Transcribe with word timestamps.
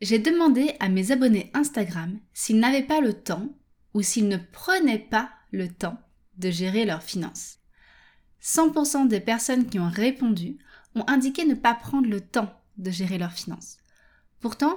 J'ai 0.00 0.20
demandé 0.20 0.76
à 0.78 0.88
mes 0.88 1.10
abonnés 1.10 1.50
Instagram 1.54 2.20
s'ils 2.32 2.60
n'avaient 2.60 2.86
pas 2.86 3.00
le 3.00 3.14
temps 3.14 3.48
ou 3.94 4.02
s'ils 4.02 4.28
ne 4.28 4.36
prenaient 4.36 4.98
pas 4.98 5.30
le 5.50 5.68
temps 5.68 5.98
de 6.36 6.50
gérer 6.50 6.84
leurs 6.84 7.02
finances. 7.02 7.58
100% 8.40 9.08
des 9.08 9.18
personnes 9.18 9.66
qui 9.66 9.80
ont 9.80 9.90
répondu 9.90 10.58
ont 10.94 11.04
indiqué 11.08 11.44
ne 11.44 11.54
pas 11.54 11.74
prendre 11.74 12.08
le 12.08 12.20
temps 12.20 12.52
de 12.76 12.92
gérer 12.92 13.18
leurs 13.18 13.32
finances. 13.32 13.78
Pourtant, 14.38 14.76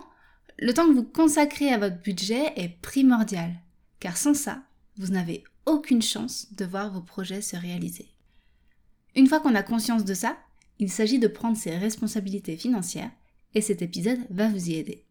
le 0.57 0.73
temps 0.73 0.87
que 0.87 0.93
vous 0.93 1.03
consacrez 1.03 1.71
à 1.71 1.77
votre 1.77 2.01
budget 2.01 2.53
est 2.55 2.81
primordial, 2.81 3.53
car 3.99 4.17
sans 4.17 4.33
ça, 4.33 4.63
vous 4.97 5.09
n'avez 5.09 5.43
aucune 5.67 6.01
chance 6.01 6.51
de 6.53 6.65
voir 6.65 6.91
vos 6.91 7.01
projets 7.01 7.41
se 7.41 7.55
réaliser. 7.55 8.09
Une 9.15 9.27
fois 9.27 9.39
qu'on 9.39 9.53
a 9.53 9.61
conscience 9.61 10.03
de 10.03 10.15
ça, 10.15 10.37
il 10.79 10.89
s'agit 10.89 11.19
de 11.19 11.27
prendre 11.27 11.57
ses 11.57 11.77
responsabilités 11.77 12.57
financières 12.57 13.11
et 13.53 13.61
cet 13.61 13.83
épisode 13.83 14.19
va 14.31 14.49
vous 14.49 14.69
y 14.69 14.75
aider. 14.75 15.05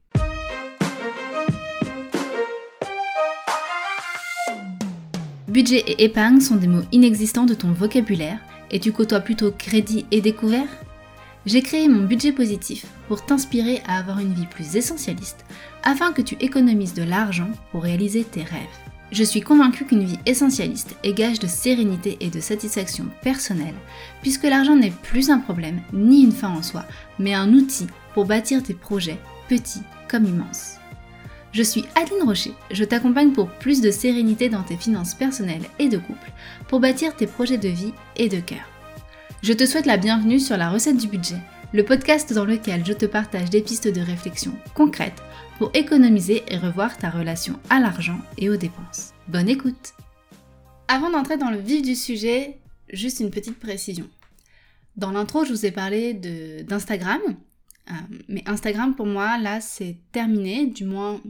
Budget 5.50 5.82
et 5.88 6.04
épargne 6.04 6.38
sont 6.38 6.54
des 6.54 6.68
mots 6.68 6.84
inexistants 6.92 7.45
de 7.45 7.54
ton 7.54 7.72
vocabulaire 7.72 8.38
et 8.70 8.78
tu 8.78 8.92
côtoies 8.92 9.18
plutôt 9.18 9.50
crédit 9.50 10.06
et 10.12 10.20
découvert? 10.20 10.68
J'ai 11.45 11.60
créé 11.60 11.88
mon 11.88 12.04
budget 12.04 12.30
positif 12.30 12.86
pour 13.08 13.27
t'inspirer 13.27 13.82
à 13.84 13.98
avoir 13.98 14.20
une 14.20 14.32
vie 14.32 14.46
plus 14.46 14.77
essentialiste 14.77 15.44
afin 15.82 16.12
que 16.12 16.22
tu 16.22 16.36
économises 16.38 16.94
de 16.94 17.02
l'argent 17.02 17.50
pour 17.72 17.82
réaliser 17.82 18.22
tes 18.22 18.44
rêves. 18.44 18.60
Je 19.10 19.24
suis 19.24 19.41
convaincue 19.41 19.86
qu'une 19.86 20.05
vie 20.05 20.20
essentialiste 20.24 20.94
est 21.02 21.14
gage 21.14 21.41
de 21.41 21.48
sérénité 21.48 22.16
et 22.20 22.30
de 22.30 22.38
satisfaction 22.38 23.06
personnelle, 23.20 23.74
puisque 24.22 24.44
l'argent 24.44 24.77
n'est 24.77 24.92
plus 25.02 25.30
un 25.30 25.38
problème 25.38 25.80
ni 25.92 26.22
une 26.22 26.30
fin 26.30 26.50
en 26.50 26.62
soi, 26.62 26.84
mais 27.19 27.34
un 27.34 27.52
outil 27.55 27.88
pour 28.14 28.24
bâtir 28.24 28.62
tes 28.62 28.74
projets, 28.74 29.19
petits 29.48 29.82
comme 30.08 30.27
immenses. 30.27 30.80
Je 31.52 31.64
suis 31.64 31.84
Adeline 31.96 32.22
Rocher, 32.22 32.52
je 32.70 32.84
t'accompagne 32.84 33.32
pour 33.32 33.48
plus 33.48 33.80
de 33.80 33.91
sérénité 33.91 34.48
dans 34.48 34.62
tes 34.62 34.77
finances 34.77 35.14
personnelles 35.14 35.64
et 35.80 35.88
de 35.88 35.98
couple, 35.98 36.30
pour 36.69 36.78
bâtir 36.78 37.16
tes 37.16 37.27
projets 37.27 37.58
de 37.58 37.69
vie 37.69 37.92
et 38.14 38.28
de 38.28 38.38
cœur. 38.38 38.69
Je 39.42 39.52
te 39.52 39.66
souhaite 39.66 39.86
la 39.86 39.97
bienvenue 39.97 40.38
sur 40.38 40.56
la 40.56 40.70
recette 40.70 40.97
du 40.97 41.08
budget, 41.08 41.41
le 41.72 41.84
podcast 41.84 42.33
dans 42.33 42.44
lequel 42.44 42.86
je 42.86 42.92
te 42.92 43.05
partage 43.05 43.50
des 43.50 43.62
pistes 43.62 43.88
de 43.88 44.00
réflexion 44.00 44.52
concrètes 44.75 45.22
pour 45.58 45.72
économiser 45.75 46.44
et 46.47 46.56
revoir 46.56 46.97
ta 46.97 47.10
relation 47.10 47.58
à 47.69 47.80
l'argent 47.80 48.20
et 48.38 48.48
aux 48.48 48.56
dépenses. 48.56 49.12
Bonne 49.27 49.48
écoute 49.48 49.94
Avant 50.86 51.10
d'entrer 51.10 51.36
dans 51.36 51.50
le 51.50 51.58
vif 51.58 51.82
du 51.82 51.97
sujet, 51.97 52.58
juste 52.92 53.19
une 53.19 53.30
petite 53.30 53.58
précision. 53.58 54.06
Dans 54.97 55.10
l'intro, 55.10 55.44
je 55.44 55.50
vous 55.50 55.66
ai 55.66 55.72
parlé 55.72 56.14
d'Instagram, 56.14 57.20
euh, 57.89 57.95
mais 58.28 58.42
Instagram, 58.47 58.95
pour 58.95 59.06
moi, 59.06 59.39
là, 59.39 59.61
c'est 59.61 59.97
terminé, 60.12 60.67
du 60.67 60.84
moins 60.84 61.20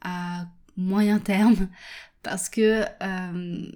à 0.00 0.46
moyen 0.76 1.18
terme, 1.18 1.68
parce 2.22 2.48
que 2.48 2.82
euh, 3.02 3.66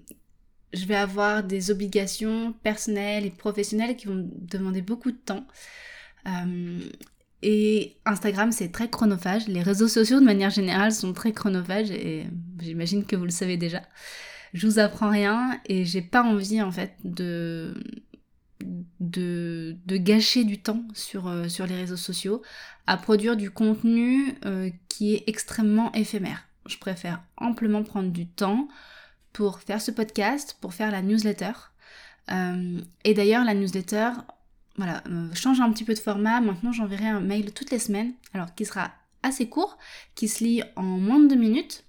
je 0.73 0.87
vais 0.87 0.97
avoir 0.97 1.43
des 1.43 1.71
obligations 1.71 2.53
personnelles 2.63 3.27
et 3.27 3.31
professionnelles 3.31 3.97
qui 3.97 4.07
vont 4.07 4.29
demander 4.35 4.83
beaucoup 4.83 5.11
de 5.11 5.17
temps. 5.17 5.47
Euh, 6.27 6.81
et 7.43 7.97
Instagram, 8.05 8.53
c'est 8.53 8.71
très 8.71 8.91
chronophage. 8.91 9.49
Les 9.49 9.63
réseaux 9.63 9.89
sociaux, 9.89 10.21
de 10.21 10.25
manière 10.25 10.51
générale, 10.51 10.93
sont 10.93 11.13
très 11.13 11.33
chronophages 11.33 11.91
et 11.91 12.27
j'imagine 12.61 13.05
que 13.05 13.17
vous 13.17 13.25
le 13.25 13.31
savez 13.31 13.57
déjà. 13.57 13.83
Je 14.53 14.67
vous 14.67 14.79
apprends 14.79 15.11
rien 15.11 15.59
et 15.67 15.85
j'ai 15.85 16.03
pas 16.03 16.23
envie, 16.23 16.61
en 16.61 16.71
fait, 16.71 16.93
de, 17.05 17.75
de, 19.11 19.77
gâcher 19.87 20.45
du 20.45 20.61
temps 20.61 20.83
sur, 20.95 21.29
euh, 21.29 21.49
sur 21.49 21.67
les 21.67 21.77
réseaux 21.77 21.97
sociaux 21.97 22.43
à 22.87 22.97
produire 22.97 23.37
du 23.37 23.51
contenu 23.51 24.35
euh, 24.45 24.71
qui 24.89 25.15
est 25.15 25.25
extrêmement 25.27 25.93
éphémère. 25.93 26.47
Je 26.67 26.79
préfère 26.79 27.23
amplement 27.37 27.83
prendre 27.83 28.11
du 28.11 28.27
temps 28.27 28.69
pour 29.33 29.61
faire 29.61 29.81
ce 29.81 29.91
podcast, 29.91 30.57
pour 30.61 30.75
faire 30.75 30.91
la 30.91 31.03
newsletter. 31.03 31.53
Euh, 32.31 32.81
et 33.05 33.15
d'ailleurs, 33.15 33.45
la 33.45 33.55
newsletter, 33.55 34.11
voilà, 34.77 35.03
change 35.35 35.61
un 35.61 35.71
petit 35.73 35.85
peu 35.85 35.95
de 35.95 35.99
format. 35.99 36.41
Maintenant, 36.41 36.73
j'enverrai 36.73 37.09
un 37.09 37.21
mail 37.21 37.53
toutes 37.53 37.71
les 37.71 37.79
semaines, 37.79 38.13
alors 38.35 38.55
qui 38.55 38.65
sera 38.65 38.91
assez 39.23 39.49
court, 39.49 39.79
qui 40.15 40.29
se 40.29 40.45
lit 40.45 40.63
en 40.77 40.83
moins 40.83 41.19
de 41.19 41.29
deux 41.29 41.37
minutes. 41.37 41.85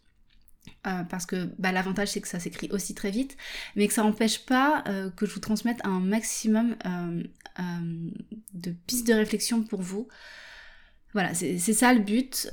Euh, 0.87 1.03
parce 1.03 1.27
que 1.27 1.49
bah, 1.59 1.71
l'avantage 1.71 2.09
c'est 2.09 2.21
que 2.21 2.27
ça 2.27 2.39
s'écrit 2.39 2.67
aussi 2.71 2.95
très 2.95 3.11
vite, 3.11 3.37
mais 3.75 3.87
que 3.87 3.93
ça 3.93 4.01
n'empêche 4.01 4.45
pas 4.45 4.83
euh, 4.87 5.11
que 5.11 5.27
je 5.27 5.33
vous 5.33 5.39
transmette 5.39 5.79
un 5.83 5.99
maximum 5.99 6.75
euh, 6.87 7.23
de 8.53 8.71
pistes 8.87 9.07
de 9.07 9.13
réflexion 9.13 9.61
pour 9.61 9.81
vous. 9.81 10.07
Voilà, 11.13 11.33
c'est 11.33 11.59
ça 11.59 11.93
le 11.93 11.99
but, 11.99 12.49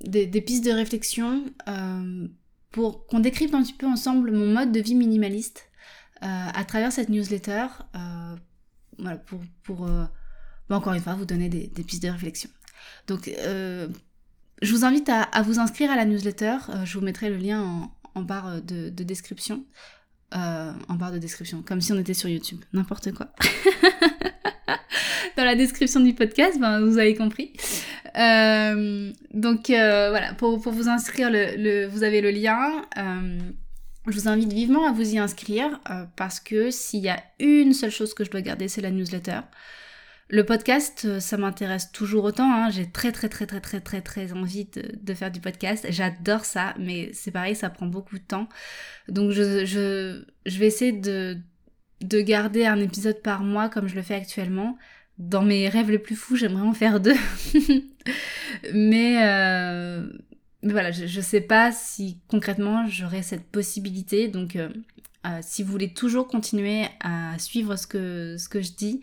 des, 0.00 0.40
pistes 0.40 0.64
de 0.64 0.70
réflexion 0.70 1.44
pour 2.70 3.06
qu'on 3.06 3.20
décrypte 3.20 3.52
un 3.52 3.62
petit 3.62 3.74
peu 3.74 3.86
ensemble 3.86 4.32
mon 4.32 4.46
mode 4.46 4.72
de 4.72 4.80
vie 4.80 4.94
minimaliste 4.94 5.68
à 6.22 6.64
travers 6.64 6.90
cette 6.90 7.10
newsletter, 7.10 7.66
voilà, 8.98 9.18
pour, 9.18 9.42
pour 9.62 9.86
bah, 9.86 10.10
encore 10.70 10.94
une 10.94 11.02
fois 11.02 11.16
vous 11.16 11.26
donner 11.26 11.50
des, 11.50 11.66
des 11.66 11.82
pistes 11.82 12.02
de 12.02 12.08
réflexion. 12.08 12.48
Donc 13.08 13.30
je 14.62 14.72
vous 14.72 14.84
invite 14.84 15.10
à, 15.10 15.42
vous 15.42 15.58
inscrire 15.58 15.90
à 15.90 15.96
la 15.96 16.04
newsletter. 16.04 16.56
Euh, 16.70 16.84
je 16.84 16.98
vous 16.98 17.04
mettrai 17.04 17.28
le 17.28 17.36
lien 17.36 17.90
en, 18.14 18.22
barre 18.22 18.62
de, 18.62 18.88
description. 18.88 19.64
Euh, 20.34 20.72
en 20.88 20.94
barre 20.94 21.12
de 21.12 21.18
description, 21.18 21.62
comme 21.62 21.80
si 21.80 21.92
on 21.92 21.98
était 21.98 22.14
sur 22.14 22.28
YouTube. 22.28 22.64
N'importe 22.72 23.12
quoi. 23.12 23.28
Dans 25.36 25.44
la 25.44 25.54
description 25.54 26.00
du 26.00 26.14
podcast, 26.14 26.58
ben, 26.58 26.80
vous 26.80 26.98
avez 26.98 27.14
compris. 27.14 27.52
Euh, 28.16 29.12
donc 29.34 29.66
voilà, 29.68 30.32
pour, 30.34 30.58
vous 30.58 30.88
inscrire, 30.88 31.28
vous 31.90 32.02
avez 32.02 32.22
le 32.22 32.30
lien. 32.30 32.86
je 32.96 34.12
vous 34.12 34.28
invite 34.28 34.52
vivement 34.52 34.86
à 34.86 34.92
vous 34.92 35.14
y 35.14 35.18
inscrire 35.18 35.78
parce 36.16 36.40
que 36.40 36.70
s'il 36.70 37.00
y 37.00 37.10
a 37.10 37.22
une 37.38 37.74
seule 37.74 37.90
chose 37.90 38.14
que 38.14 38.24
je 38.24 38.30
dois 38.30 38.40
garder, 38.40 38.68
c'est 38.68 38.80
la 38.80 38.90
newsletter. 38.90 39.40
Le 40.28 40.44
podcast, 40.44 41.04
euh, 41.04 41.20
ça 41.20 41.36
m'intéresse 41.36 41.92
toujours 41.92 42.24
autant. 42.24 42.52
Hein. 42.52 42.70
J'ai 42.70 42.90
très 42.90 43.12
très 43.12 43.28
très 43.28 43.46
très 43.46 43.60
très 43.60 43.80
très 43.80 44.00
très 44.00 44.32
envie 44.32 44.66
de, 44.66 45.14
faire 45.14 45.30
du 45.30 45.40
podcast. 45.40 45.86
J'adore 45.90 46.44
ça, 46.44 46.74
mais 46.78 47.10
c'est 47.12 47.30
pareil, 47.30 47.54
ça 47.54 47.70
prend 47.70 47.86
beaucoup 47.86 48.18
de 48.18 48.24
temps. 48.24 48.48
Donc 49.08 49.30
je, 49.30 50.24
vais 50.44 50.66
essayer 50.66 50.92
de, 50.92 51.38
de 52.00 52.20
garder 52.20 52.66
un 52.66 52.80
épisode 52.80 53.22
par 53.22 53.44
mois 53.44 53.68
comme 53.68 53.86
je 53.88 53.94
le 53.94 54.02
fais 54.02 54.14
actuellement. 54.14 54.76
Dans 55.18 55.42
mes 55.42 55.68
rêves 55.68 55.90
les 55.90 55.98
plus 55.98 56.16
fous, 56.16 56.36
j'aimerais 56.36 56.66
en 56.66 56.74
faire 56.74 57.00
deux. 57.00 57.14
mais, 58.74 59.24
euh, 59.24 60.06
mais 60.62 60.72
voilà, 60.72 60.90
je, 60.90 61.06
je 61.06 61.20
sais 61.20 61.40
pas 61.40 61.70
si 61.70 62.20
concrètement 62.28 62.86
j'aurai 62.88 63.22
cette 63.22 63.44
possibilité. 63.44 64.26
Donc 64.26 64.58
euh, 65.26 65.40
si 65.42 65.62
vous 65.62 65.72
voulez 65.72 65.92
toujours 65.92 66.28
continuer 66.28 66.86
à 67.00 67.38
suivre 67.38 67.76
ce 67.76 67.86
que, 67.86 68.36
je 68.38 68.72
dis, 68.72 69.02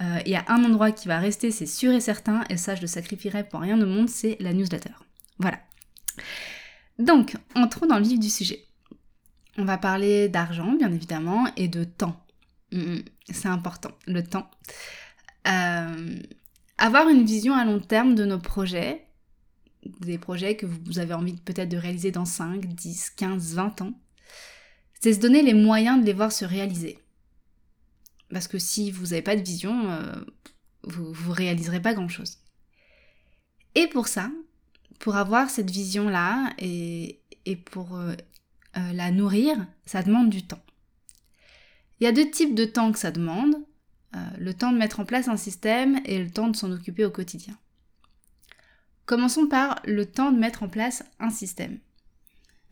il 0.00 0.30
y 0.30 0.36
a 0.36 0.44
un 0.48 0.64
endroit 0.64 0.92
qui 0.92 1.08
va 1.08 1.18
rester, 1.18 1.50
c'est 1.50 1.66
sûr 1.66 1.92
et 1.92 2.00
certain, 2.00 2.44
et 2.50 2.56
ça 2.56 2.74
je 2.74 2.82
le 2.82 2.86
sacrifierai 2.86 3.44
pour 3.44 3.60
rien 3.60 3.80
au 3.80 3.86
monde, 3.86 4.08
c'est 4.08 4.36
la 4.40 4.52
newsletter. 4.52 4.92
Voilà. 5.38 5.58
Donc, 6.98 7.36
entrons 7.54 7.86
dans 7.86 7.98
le 7.98 8.04
vif 8.04 8.18
du 8.18 8.30
sujet. 8.30 8.64
On 9.56 9.64
va 9.64 9.78
parler 9.78 10.28
d'argent, 10.28 10.72
bien 10.72 10.92
évidemment, 10.92 11.48
et 11.56 11.68
de 11.68 11.84
temps. 11.84 12.24
Mm, 12.72 12.78
mm, 12.78 13.02
c'est 13.30 13.48
important, 13.48 13.90
le 14.06 14.22
temps. 14.22 14.50
Euh, 15.46 16.18
avoir 16.76 17.08
une 17.08 17.24
vision 17.24 17.54
à 17.54 17.64
long 17.64 17.80
terme 17.80 18.14
de 18.14 18.24
nos 18.24 18.38
projets, 18.38 19.06
des 20.00 20.18
projets 20.18 20.56
que 20.56 20.66
vous 20.66 20.98
avez 20.98 21.14
envie 21.14 21.34
peut-être 21.34 21.68
de 21.68 21.76
réaliser 21.76 22.10
dans 22.10 22.24
5, 22.24 22.66
10, 22.66 23.10
15, 23.10 23.54
20 23.54 23.82
ans, 23.82 23.92
c'est 25.00 25.12
se 25.12 25.20
donner 25.20 25.42
les 25.42 25.54
moyens 25.54 26.00
de 26.00 26.06
les 26.06 26.12
voir 26.12 26.32
se 26.32 26.44
réaliser. 26.44 26.98
Parce 28.30 28.48
que 28.48 28.58
si 28.58 28.90
vous 28.90 29.08
n'avez 29.08 29.22
pas 29.22 29.36
de 29.36 29.42
vision, 29.42 29.90
euh, 29.90 30.12
vous 30.82 31.10
ne 31.10 31.34
réaliserez 31.34 31.80
pas 31.80 31.94
grand-chose. 31.94 32.38
Et 33.74 33.86
pour 33.86 34.08
ça, 34.08 34.30
pour 34.98 35.16
avoir 35.16 35.50
cette 35.50 35.70
vision-là 35.70 36.52
et, 36.58 37.20
pour 37.70 37.96
euh, 37.96 38.14
euh, 38.76 38.92
la 38.92 39.10
nourrir, 39.10 39.66
ça 39.86 40.02
demande 40.02 40.30
du 40.30 40.46
temps. 40.46 40.62
Il 42.00 42.04
y 42.04 42.06
a 42.06 42.12
deux 42.12 42.30
types 42.30 42.54
de 42.54 42.64
temps 42.64 42.92
que 42.92 42.98
ça 42.98 43.10
demande. 43.10 43.56
le 44.38 44.52
temps 44.52 44.72
de 44.72 44.78
mettre 44.78 45.00
en 45.00 45.04
place 45.04 45.28
un 45.28 45.36
système 45.36 46.00
et 46.04 46.18
le 46.22 46.30
temps 46.30 46.48
de 46.48 46.56
s'en 46.56 46.72
occuper 46.72 47.04
au 47.04 47.10
quotidien. 47.10 47.56
Commençons 49.04 49.48
par 49.48 49.80
le 49.84 50.06
temps 50.06 50.32
de 50.32 50.38
mettre 50.38 50.62
en 50.62 50.68
place 50.68 51.02
un 51.18 51.30
système. 51.30 51.78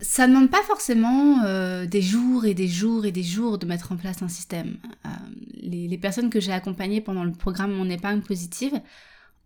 Ça 0.01 0.27
ne 0.27 0.35
demande 0.35 0.51
pas 0.51 0.63
forcément 0.63 1.43
euh, 1.45 1.87
des 1.87 2.03
jours 2.03 2.45
et 2.45 2.53
des 2.53 2.69
jours 2.69 3.07
et 3.07 3.13
des 3.13 3.23
jours 3.23 3.57
de 3.57 3.65
mettre 3.65 3.93
en 3.93 3.97
place 3.97 4.23
un 4.23 4.29
système. 4.29 4.77
Euh, 5.07 5.09
les, 5.55 5.97
personnes 5.97 6.29
que 6.29 6.39
j'ai 6.39 6.53
accompagnées 6.53 7.01
pendant 7.01 7.25
le 7.25 7.33
programme 7.33 7.73
Mon 7.73 7.89
épargne 7.89 8.21
positive, 8.21 8.79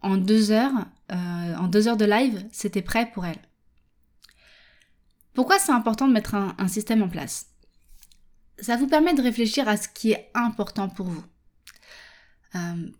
en 0.03 0.17
deux 0.17 0.51
heures, 0.51 0.87
euh, 1.13 1.55
en 1.55 1.69
deux 1.69 1.87
heures 1.87 1.97
de 1.97 2.05
live, 2.05 2.45
c'était 2.51 2.83
prêt 2.83 3.11
pour 3.13 3.27
elles. 3.27 3.39
Pourquoi 5.35 5.61
c'est 5.61 5.71
important 5.71 6.09
de 6.09 6.13
mettre 6.13 6.35
un, 6.35 6.57
un 6.59 6.67
système 6.67 7.03
en 7.03 7.09
place? 7.09 7.47
Ça 8.59 8.77
vous 8.77 8.89
permet 8.89 9.15
de 9.15 9.23
réfléchir 9.23 9.69
à 9.69 9.77
ce 9.77 9.89
qui 9.89 10.11
est 10.11 10.31
important 10.35 10.89
pour 10.89 11.07
vous. 11.07 11.25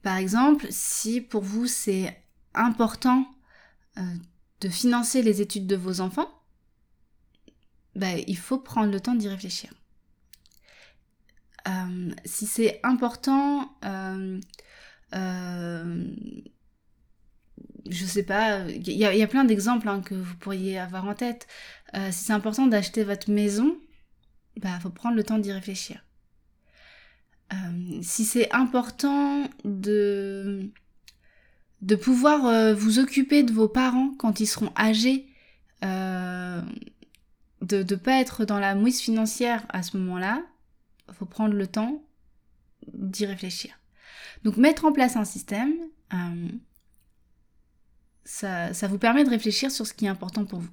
par 0.03 0.17
exemple, 0.17 0.67
si 0.71 1.21
pour 1.21 1.43
vous 1.43 1.67
c'est 1.67 2.17
important 2.55 3.27
de 3.97 4.69
financer 4.69 5.23
les 5.23 5.43
études 5.43 5.67
de 5.67 5.77
vos 5.77 6.01
enfants, 6.01 6.40
bah, 8.01 8.17
il 8.27 8.39
faut 8.39 8.59
prendre 8.59 8.91
le 8.91 8.99
temps 8.99 9.15
d'y 9.15 9.29
réfléchir. 9.29 9.71
Euh, 11.69 12.11
si 12.25 12.47
c'est 12.47 12.81
important, 12.83 13.71
euh, 13.85 14.41
euh, 15.15 16.05
je 17.91 18.07
sais 18.07 18.23
pas, 18.23 18.61
il 18.71 18.91
y, 18.91 19.05
a 19.05 19.27
plein 19.27 19.45
d'exemples 19.45 19.87
hein, 19.87 20.01
que 20.01 20.15
vous 20.15 20.35
pourriez 20.37 20.79
avoir 20.79 21.05
en 21.05 21.15
tête. 21.15 21.47
si 22.11 22.25
c'est 22.25 22.33
important 22.33 22.67
d'acheter 22.67 23.05
votre 23.05 23.31
maison, 23.31 23.77
bah 24.57 24.79
faut 24.81 24.91
prendre 24.91 25.17
le 25.17 25.25
temps 25.25 25.39
d'y 25.39 25.53
réfléchir. 25.53 26.03
si 28.03 28.25
c'est 28.25 28.51
important 28.53 29.49
de 29.65 30.71
de 31.83 31.97
pouvoir 31.97 32.75
vous 32.75 32.99
occuper 32.99 33.43
de 33.43 33.53
vos 33.53 33.69
parents 33.69 34.15
quand 34.19 34.41
ils 34.41 34.47
seront 34.47 34.73
âgés, 34.77 35.27
de 37.61 37.79
ne 37.79 37.97
pas 37.97 38.21
être 38.21 38.45
dans 38.45 38.59
la 38.59 38.75
mouise 38.75 39.01
financière 39.01 39.65
à 39.69 39.83
ce 39.83 39.97
moment-là, 39.99 40.43
faut 41.13 41.27
prendre 41.27 41.55
le 41.55 41.67
temps 41.67 42.03
d'y 42.93 43.27
réfléchir. 43.27 43.79
Donc 44.45 44.57
mettre 44.57 44.85
en 44.85 44.93
place 44.93 45.17
un 45.17 45.25
système, 45.25 45.75
euh, 46.15 46.49
ça, 48.25 48.73
ça 48.73 48.89
vous 48.89 48.99
permet 48.99 49.25
de 49.25 49.31
réfléchir 49.31 49.71
sur 49.71 49.87
ce 49.87 49.93
qui 49.93 50.07
est 50.07 50.09
important 50.09 50.45
pour 50.45 50.61
vous. 50.61 50.71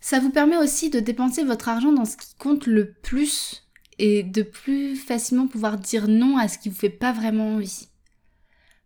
Ça 0.00 0.20
vous 0.20 0.30
permet 0.30 0.58
aussi 0.58 0.90
de 0.90 1.00
dépenser 1.00 1.44
votre 1.44 1.68
argent 1.68 1.92
dans 1.92 2.04
ce 2.04 2.16
qui 2.16 2.34
compte 2.34 2.66
le 2.66 2.92
plus 2.92 3.66
et 3.98 4.22
de 4.22 4.42
plus 4.42 4.96
facilement 4.96 5.46
pouvoir 5.46 5.78
dire 5.78 6.08
non 6.08 6.36
à 6.36 6.48
ce 6.48 6.58
qui 6.58 6.68
vous 6.68 6.76
fait 6.76 6.90
pas 6.90 7.12
vraiment 7.12 7.54
envie. 7.54 7.88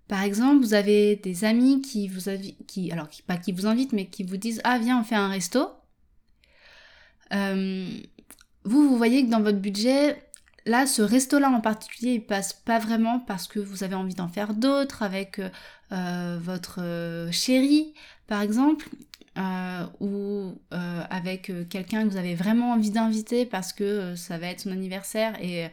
Par 0.08 0.22
exemple, 0.22 0.64
vous 0.64 0.74
avez 0.74 1.16
des 1.16 1.44
amis 1.44 1.82
qui 1.82 2.08
vous 2.08 2.28
invitent, 2.28 3.92
mais 3.92 4.06
qui 4.06 4.22
vous 4.24 4.36
disent 4.36 4.60
ah 4.64 4.78
viens 4.78 5.00
on 5.00 5.04
fait 5.04 5.14
un 5.14 5.28
resto. 5.28 5.68
Euh, 7.32 7.86
vous, 8.64 8.88
vous 8.88 8.96
voyez 8.96 9.24
que 9.24 9.30
dans 9.30 9.42
votre 9.42 9.58
budget, 9.58 10.22
là, 10.66 10.86
ce 10.86 11.02
resto-là 11.02 11.50
en 11.50 11.60
particulier, 11.60 12.14
il 12.14 12.24
passe 12.24 12.52
pas 12.52 12.78
vraiment 12.78 13.20
parce 13.20 13.48
que 13.48 13.58
vous 13.58 13.84
avez 13.84 13.94
envie 13.94 14.14
d'en 14.14 14.28
faire 14.28 14.54
d'autres 14.54 15.02
avec 15.02 15.38
euh, 15.38 15.48
euh, 15.92 16.38
votre 16.40 17.28
chérie, 17.30 17.94
par 18.26 18.40
exemple, 18.42 18.88
ou 20.00 20.58
avec 20.70 21.52
quelqu'un 21.68 22.02
que 22.02 22.08
vous 22.08 22.16
avez 22.16 22.34
vraiment 22.34 22.72
envie 22.72 22.90
d'inviter 22.90 23.46
parce 23.46 23.72
que 23.72 24.16
ça 24.16 24.36
va 24.36 24.48
être 24.48 24.60
son 24.60 24.72
anniversaire 24.72 25.40
et 25.40 25.68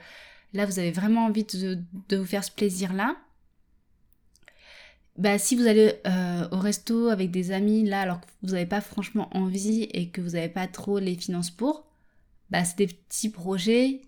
là, 0.54 0.66
vous 0.68 0.78
avez 0.78 0.92
vraiment 0.92 1.26
envie 1.26 1.46
de, 1.46 2.16
vous 2.16 2.26
faire 2.26 2.44
ce 2.44 2.52
plaisir-là. 2.52 3.16
Bah, 5.18 5.38
si 5.38 5.56
vous 5.56 5.66
allez 5.66 5.94
au 6.52 6.58
resto 6.58 7.08
avec 7.08 7.32
des 7.32 7.52
amis 7.52 7.86
là 7.86 8.02
alors 8.02 8.20
que 8.20 8.28
vous 8.44 8.52
n'avez 8.52 8.66
pas 8.66 8.82
franchement 8.82 9.30
envie 9.32 9.84
et 9.94 10.10
que 10.10 10.20
vous 10.20 10.32
n'avez 10.32 10.50
pas 10.50 10.68
trop 10.68 11.00
les 11.00 11.16
finances 11.16 11.52
pour, 11.52 11.86
bah, 12.50 12.64
c'est 12.64 12.78
des 12.78 12.88
petits 12.88 13.30
projets 13.30 14.02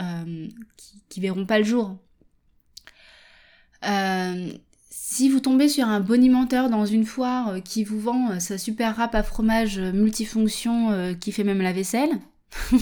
euh, 0.00 0.48
qui, 1.08 1.20
verront 1.20 1.46
pas 1.46 1.58
le 1.58 1.64
jour. 1.64 1.96
Euh, 3.86 4.52
si 4.90 5.28
vous 5.28 5.38
tombez 5.40 5.68
sur 5.68 5.86
un 5.86 6.00
bonimenteur 6.00 6.68
dans 6.70 6.84
une 6.86 7.04
foire 7.04 7.50
euh, 7.50 7.60
qui 7.60 7.84
vous 7.84 8.00
vend 8.00 8.40
sa 8.40 8.58
super 8.58 8.96
râpe 8.96 9.14
à 9.14 9.22
fromage 9.22 9.78
multifonction 9.78 11.14
qui 11.20 11.30
fait 11.30 11.44
même 11.44 11.62
la 11.62 11.72
vaisselle, 11.72 12.10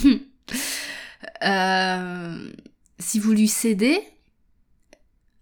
si 2.98 3.18
vous 3.18 3.32
lui 3.32 3.48
cédez 3.48 4.00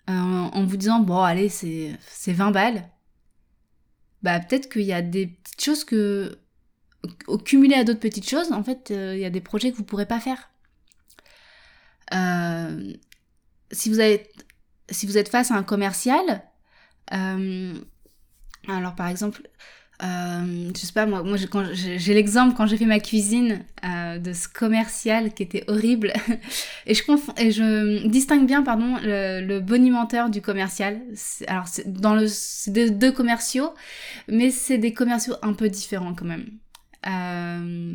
en 0.09 0.65
vous 0.65 0.77
disant 0.77 1.01
bon 1.01 1.21
allez 1.21 1.49
c'est 1.49 1.99
20 2.27 2.51
balles, 2.51 2.89
bah 4.23 4.41
peut-être 4.41 4.69
qu'il 4.71 4.83
y 4.83 4.93
a 4.93 5.03
des 5.03 5.29
petites 5.29 5.63
choses 5.63 5.85
que 5.85 6.39
au 7.27 7.39
cumulé 7.39 7.75
à 7.75 7.85
d'autres 7.85 8.01
petites 8.01 8.29
choses, 8.29 8.53
en 8.53 8.63
fait, 8.63 8.91
euh, 8.91 9.15
il 9.15 9.21
y 9.21 9.25
a 9.25 9.31
des 9.31 9.41
projets 9.41 9.73
que 9.73 9.77
vous 9.77 9.85
pourrez 9.85 10.07
pas 10.07 10.21
faire. 10.21 10.51
Euh, 12.13 12.93
si, 13.71 13.89
vous 13.89 14.01
êtes 14.01 15.29
face 15.29 15.51
à 15.51 15.55
un 15.55 15.63
commercial, 15.63 16.43
euh, 17.13 17.75
alors 18.69 18.95
par 18.95 19.09
exemple, 19.09 19.49
je 20.01 20.73
sais 20.75 20.93
pas, 20.93 21.07
moi, 21.07 21.23
moi 21.23 21.37
j'ai 21.73 22.15
l'exemple 22.15 22.55
quand 22.57 22.67
j'ai 22.67 22.77
fait 22.77 22.87
ma 22.87 23.01
cuisine 23.01 23.65
de 23.83 24.33
ce 24.33 24.49
commercial 24.49 25.33
qui 25.35 25.43
était 25.43 25.65
horrible. 25.69 26.13
et, 26.87 26.95
je 26.95 27.03
et 27.39 27.51
je 27.51 28.07
distingue 28.09 28.47
bien 28.47 28.63
pardon, 28.63 28.97
le, 29.03 29.59
bonimenteur 29.61 30.31
du 30.31 30.41
commercial. 30.41 31.01
Alors 31.47 31.69
c'est 31.69 31.93
dans 31.93 32.15
le, 32.15 32.91
deux 32.91 33.13
commerciaux, 33.13 33.75
mais 34.29 34.51
c'est 34.51 34.79
des 34.79 34.95
commerciaux 34.95 35.35
un 35.43 35.53
peu 35.53 35.69
différents 35.69 36.15
quand 36.15 36.27
même. 36.27 36.47
Euh, 37.07 37.95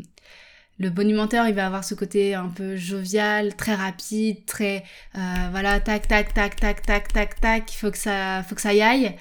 le 0.77 0.89
bonimentaire, 0.89 1.47
il 1.47 1.55
va 1.55 1.67
avoir 1.67 1.83
ce 1.83 1.95
côté 1.95 2.35
un 2.35 2.49
peu 2.49 2.75
jovial, 2.75 3.55
très 3.55 3.75
rapide, 3.75 4.45
très 4.45 4.83
euh, 5.15 5.19
voilà, 5.51 5.79
tac, 5.79 6.07
tac, 6.07 6.33
tac, 6.33 6.55
tac, 6.57 6.81
tac, 6.81 7.13
tac, 7.13 7.39
tac, 7.39 7.73
il 7.73 7.77
faut 7.77 7.91
que 7.91 7.97
ça, 7.97 8.43
faut 8.43 8.55
que 8.55 8.61
ça 8.61 8.73
y 8.73 8.81
aille. 8.81 9.15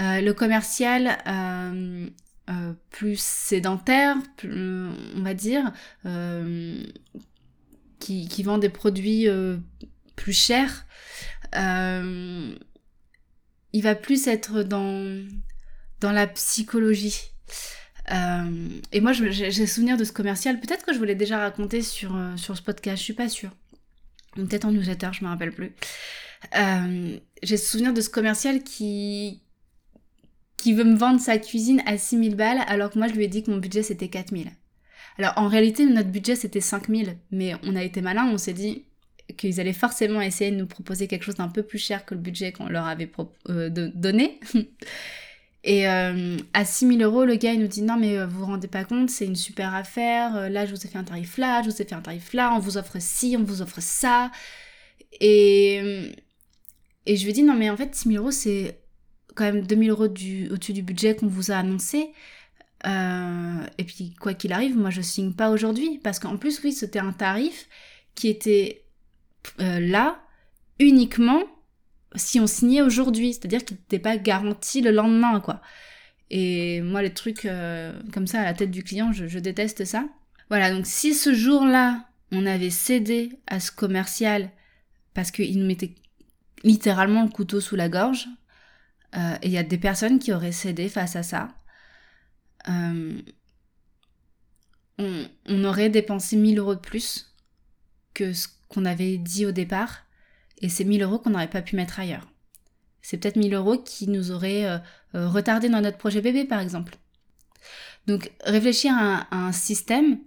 Euh, 0.00 0.20
le 0.20 0.32
commercial, 0.32 1.18
plus 2.90 3.18
sédentaire, 3.18 4.16
on 4.44 5.22
va 5.22 5.34
dire, 5.34 5.72
qui, 8.00 8.28
qui, 8.28 8.42
vend 8.42 8.58
des 8.58 8.68
produits 8.68 9.26
plus 10.16 10.32
chers, 10.32 10.86
il 11.52 12.58
va 13.82 13.94
plus 13.94 14.26
être 14.26 14.62
dans, 14.62 15.24
dans 16.00 16.12
la 16.12 16.26
psychologie. 16.26 17.34
Euh, 18.12 18.68
et 18.92 19.00
moi, 19.00 19.12
j'ai 19.12 19.66
souvenir 19.66 19.96
de 19.96 20.04
ce 20.04 20.12
commercial. 20.12 20.60
Peut-être 20.60 20.84
que 20.84 20.92
je 20.92 20.98
vous 20.98 21.04
l'ai 21.04 21.14
déjà 21.14 21.38
raconté 21.38 21.82
sur, 21.82 22.14
euh, 22.14 22.36
sur 22.36 22.56
ce 22.56 22.62
podcast, 22.62 22.98
je 22.98 23.02
suis 23.02 23.14
pas 23.14 23.28
sûre. 23.28 23.50
Peut-être 24.34 24.64
en 24.64 24.72
newsletter, 24.72 25.10
je 25.12 25.24
me 25.24 25.30
rappelle 25.30 25.52
plus. 25.52 25.74
Euh, 26.56 27.18
j'ai 27.42 27.56
souvenir 27.56 27.94
de 27.94 28.00
ce 28.00 28.10
commercial 28.10 28.62
qui, 28.62 29.42
qui 30.64 30.72
veut 30.72 30.84
me 30.84 30.96
vendre 30.96 31.20
sa 31.20 31.36
cuisine 31.36 31.82
à 31.84 31.98
6000 31.98 32.36
balles 32.36 32.62
alors 32.68 32.88
que 32.88 32.98
moi 32.98 33.06
je 33.06 33.12
lui 33.12 33.24
ai 33.24 33.28
dit 33.28 33.42
que 33.42 33.50
mon 33.50 33.58
budget 33.58 33.82
c'était 33.82 34.08
4000. 34.08 34.50
Alors 35.18 35.34
en 35.36 35.46
réalité 35.46 35.84
notre 35.84 36.08
budget 36.08 36.36
c'était 36.36 36.62
5000 36.62 37.18
mais 37.32 37.52
on 37.64 37.76
a 37.76 37.82
été 37.82 38.00
malin, 38.00 38.30
on 38.32 38.38
s'est 38.38 38.54
dit 38.54 38.86
qu'ils 39.36 39.60
allaient 39.60 39.74
forcément 39.74 40.22
essayer 40.22 40.50
de 40.50 40.56
nous 40.56 40.66
proposer 40.66 41.06
quelque 41.06 41.24
chose 41.24 41.34
d'un 41.34 41.48
peu 41.48 41.62
plus 41.62 41.78
cher 41.78 42.06
que 42.06 42.14
le 42.14 42.20
budget 42.22 42.52
qu'on 42.52 42.68
leur 42.68 42.86
avait 42.86 43.10
donné. 43.46 44.40
Et 45.64 45.86
euh, 45.86 46.38
à 46.54 46.64
6000 46.64 47.02
euros, 47.02 47.26
le 47.26 47.36
gars 47.36 47.52
il 47.52 47.60
nous 47.60 47.66
dit 47.66 47.82
non 47.82 47.98
mais 47.98 48.16
euh, 48.16 48.26
vous 48.26 48.38
vous 48.38 48.46
rendez 48.46 48.68
pas 48.68 48.84
compte, 48.84 49.10
c'est 49.10 49.26
une 49.26 49.36
super 49.36 49.74
affaire, 49.74 50.34
euh, 50.34 50.48
là 50.48 50.64
je 50.64 50.74
vous 50.74 50.86
ai 50.86 50.88
fait 50.88 50.98
un 50.98 51.04
tarif 51.04 51.36
là, 51.36 51.60
je 51.62 51.68
vous 51.68 51.82
ai 51.82 51.84
fait 51.84 51.94
un 51.94 52.00
tarif 52.00 52.32
là, 52.32 52.54
on 52.54 52.58
vous 52.58 52.78
offre 52.78 52.96
ci, 53.00 53.36
on 53.38 53.44
vous 53.44 53.60
offre 53.60 53.82
ça. 53.82 54.30
Et, 55.20 56.10
et 57.04 57.16
je 57.16 57.26
lui 57.26 57.34
dis 57.34 57.42
non 57.42 57.54
mais 57.54 57.68
en 57.68 57.76
fait 57.76 57.94
6000 57.94 58.16
euros 58.16 58.30
c'est 58.30 58.78
quand 59.34 59.44
même 59.44 59.66
2000 59.66 59.90
euros 59.90 60.04
au-dessus 60.04 60.72
du 60.72 60.82
budget 60.82 61.16
qu'on 61.16 61.26
vous 61.26 61.50
a 61.50 61.56
annoncé. 61.56 62.10
et 62.84 63.84
puis 63.84 64.14
quoi 64.20 64.34
qu'il 64.34 64.52
arrive, 64.52 64.76
moi 64.76 64.90
je 64.90 65.00
signe 65.00 65.32
pas 65.32 65.50
aujourd'hui 65.50 66.00
parce 66.02 66.18
qu'en 66.18 66.36
plus 66.36 66.62
oui 66.62 66.72
c'était 66.72 66.98
un 66.98 67.12
tarif 67.12 67.68
qui 68.14 68.28
était 68.28 68.84
là 69.58 70.20
uniquement 70.78 71.42
si 72.14 72.40
on 72.40 72.46
signait 72.46 72.82
aujourd'hui, 72.82 73.32
c'est-à-dire 73.32 73.64
qu'il 73.64 73.76
n'était 73.76 73.98
pas 73.98 74.16
garanti 74.16 74.80
le 74.80 74.90
lendemain, 74.90 75.40
quoi. 75.40 75.60
Et 76.30 76.80
moi, 76.80 77.02
les 77.02 77.12
trucs 77.12 77.44
euh, 77.44 77.92
comme 78.12 78.26
ça 78.26 78.40
à 78.40 78.44
la 78.44 78.54
tête 78.54 78.70
du 78.70 78.82
client, 78.82 79.12
je, 79.12 79.38
déteste 79.38 79.84
ça. 79.84 80.04
Voilà, 80.48 80.70
donc 80.70 80.86
si 80.86 81.14
ce 81.14 81.34
jour-là, 81.34 82.06
on 82.32 82.46
avait 82.46 82.70
cédé 82.70 83.38
à 83.46 83.60
ce 83.60 83.70
commercial 83.70 84.50
parce 85.12 85.30
qu'il 85.30 85.58
nous 85.58 85.66
mettait 85.66 85.94
littéralement 86.64 87.22
le 87.22 87.28
couteau 87.28 87.60
sous 87.60 87.76
la 87.76 87.88
gorge, 87.88 88.26
euh, 89.16 89.36
et 89.42 89.46
il 89.46 89.52
y 89.52 89.58
a 89.58 89.62
des 89.62 89.78
personnes 89.78 90.18
qui 90.18 90.32
auraient 90.32 90.52
cédé 90.52 90.88
face 90.88 91.16
à 91.16 91.22
ça, 91.22 91.54
euh, 92.68 93.20
on, 94.98 95.64
aurait 95.64 95.90
dépensé 95.90 96.36
1000 96.36 96.58
euros 96.58 96.74
de 96.74 96.80
plus 96.80 97.34
que 98.14 98.32
ce 98.32 98.48
qu'on 98.68 98.84
avait 98.84 99.16
dit 99.18 99.44
au 99.44 99.52
départ, 99.52 100.04
et 100.58 100.68
c'est 100.68 100.84
1000 100.84 101.02
euros 101.02 101.18
qu'on 101.18 101.30
n'aurait 101.30 101.50
pas 101.50 101.62
pu 101.62 101.76
mettre 101.76 101.98
ailleurs. 101.98 102.28
C'est 103.02 103.18
peut-être 103.18 103.36
1000 103.36 103.52
euros 103.54 103.78
qui 103.78 104.08
nous 104.08 104.30
auraient 104.30 104.66
euh, 104.66 104.78
euh, 105.14 105.28
retardé 105.28 105.68
dans 105.68 105.80
notre 105.80 105.98
projet 105.98 106.20
bébé, 106.20 106.44
par 106.44 106.60
exemple. 106.60 106.96
Donc, 108.06 108.32
réfléchir 108.44 108.92
à 108.94 109.26
un, 109.34 109.52
système, 109.52 110.18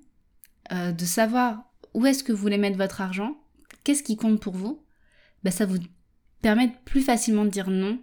de 0.71 1.05
savoir 1.05 1.63
où 1.93 2.05
est-ce 2.05 2.23
que 2.23 2.33
vous 2.33 2.41
voulez 2.41 2.57
mettre 2.57 2.77
votre 2.77 2.99
argent, 2.99 3.37
qu'est-ce 3.83 4.03
qui 4.03 4.17
compte 4.17 4.41
pour 4.41 4.53
vous, 4.53 4.83
ben, 5.43 5.51
ça 5.51 5.65
vous 5.65 5.77
permet 6.41 6.73
plus 6.83 7.01
facilement 7.01 7.45
de 7.45 7.49
dire 7.49 7.69
non 7.69 7.99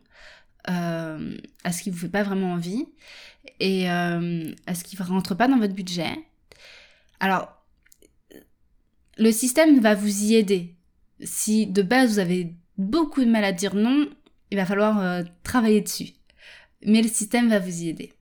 à 0.67 1.73
ce 1.73 1.83
qui 1.83 1.91
vous 1.91 1.99
fait 1.99 2.09
pas 2.09 2.23
vraiment 2.23 2.53
envie 2.53 2.87
et 3.61 3.89
à 3.89 4.75
ce 4.75 4.85
qui 4.85 4.97
ne 4.97 5.05
rentre 5.05 5.35
pas 5.35 5.49
dans 5.49 5.59
votre 5.59 5.75
budget. 5.75 6.11
Alors, 7.21 7.53
le 9.17 9.31
système 9.31 9.81
va 9.81 9.95
vous 9.95 10.25
y 10.25 10.35
aider 10.35 10.75
si 11.23 11.67
de 11.67 11.83
base 11.83 12.13
vous 12.13 12.19
avez 12.19 12.55
beaucoup 12.77 13.25
de 13.25 13.31
mal 13.31 13.45
à 13.45 13.53
dire 13.53 13.75
non, 13.75 14.09
il 14.51 14.57
va 14.57 14.67
falloir 14.67 15.01
euh, 15.01 15.23
travailler 15.43 15.81
dessus. 15.81 16.13
mais 16.85 17.03
le 17.03 17.09
système 17.09 17.49
va 17.49 17.59
vous 17.59 17.83
y 17.83 17.89
aider. 17.89 18.13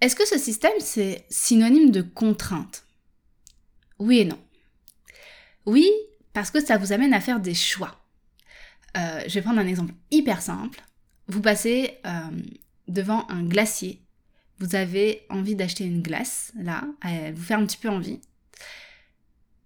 Est-ce 0.00 0.14
que 0.14 0.26
ce 0.26 0.38
système, 0.38 0.78
c'est 0.78 1.26
synonyme 1.30 1.90
de 1.90 2.02
contrainte? 2.02 2.86
Oui 3.98 4.18
et 4.18 4.24
non. 4.26 4.38
Oui, 5.64 5.90
parce 6.32 6.50
que 6.50 6.64
ça 6.64 6.76
vous 6.76 6.92
amène 6.92 7.14
à 7.14 7.20
faire 7.20 7.40
des 7.40 7.54
choix. 7.54 7.98
Euh, 8.96 9.22
je 9.26 9.34
vais 9.34 9.42
prendre 9.42 9.60
un 9.60 9.66
exemple 9.66 9.94
hyper 10.10 10.40
simple. 10.42 10.82
Vous 11.28 11.40
passez 11.40 11.98
euh, 12.06 12.30
devant 12.88 13.28
un 13.28 13.44
glacier. 13.44 14.00
Vous 14.58 14.74
avez 14.74 15.26
envie 15.28 15.54
d'acheter 15.54 15.84
une 15.84 16.00
glace, 16.00 16.52
là, 16.56 16.84
elle 17.02 17.34
vous 17.34 17.42
fait 17.42 17.54
un 17.54 17.66
petit 17.66 17.76
peu 17.76 17.90
envie. 17.90 18.20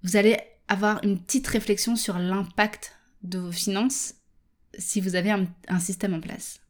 Vous 0.02 0.16
allez 0.16 0.36
avoir 0.66 1.04
une 1.04 1.20
petite 1.20 1.46
réflexion 1.46 1.94
sur 1.94 2.18
l'impact 2.18 2.96
de 3.22 3.38
vos 3.38 3.52
finances 3.52 4.14
si 4.78 5.00
vous 5.00 5.14
avez 5.14 5.30
un, 5.30 5.78
système 5.78 6.14
en 6.14 6.20
place. 6.20 6.60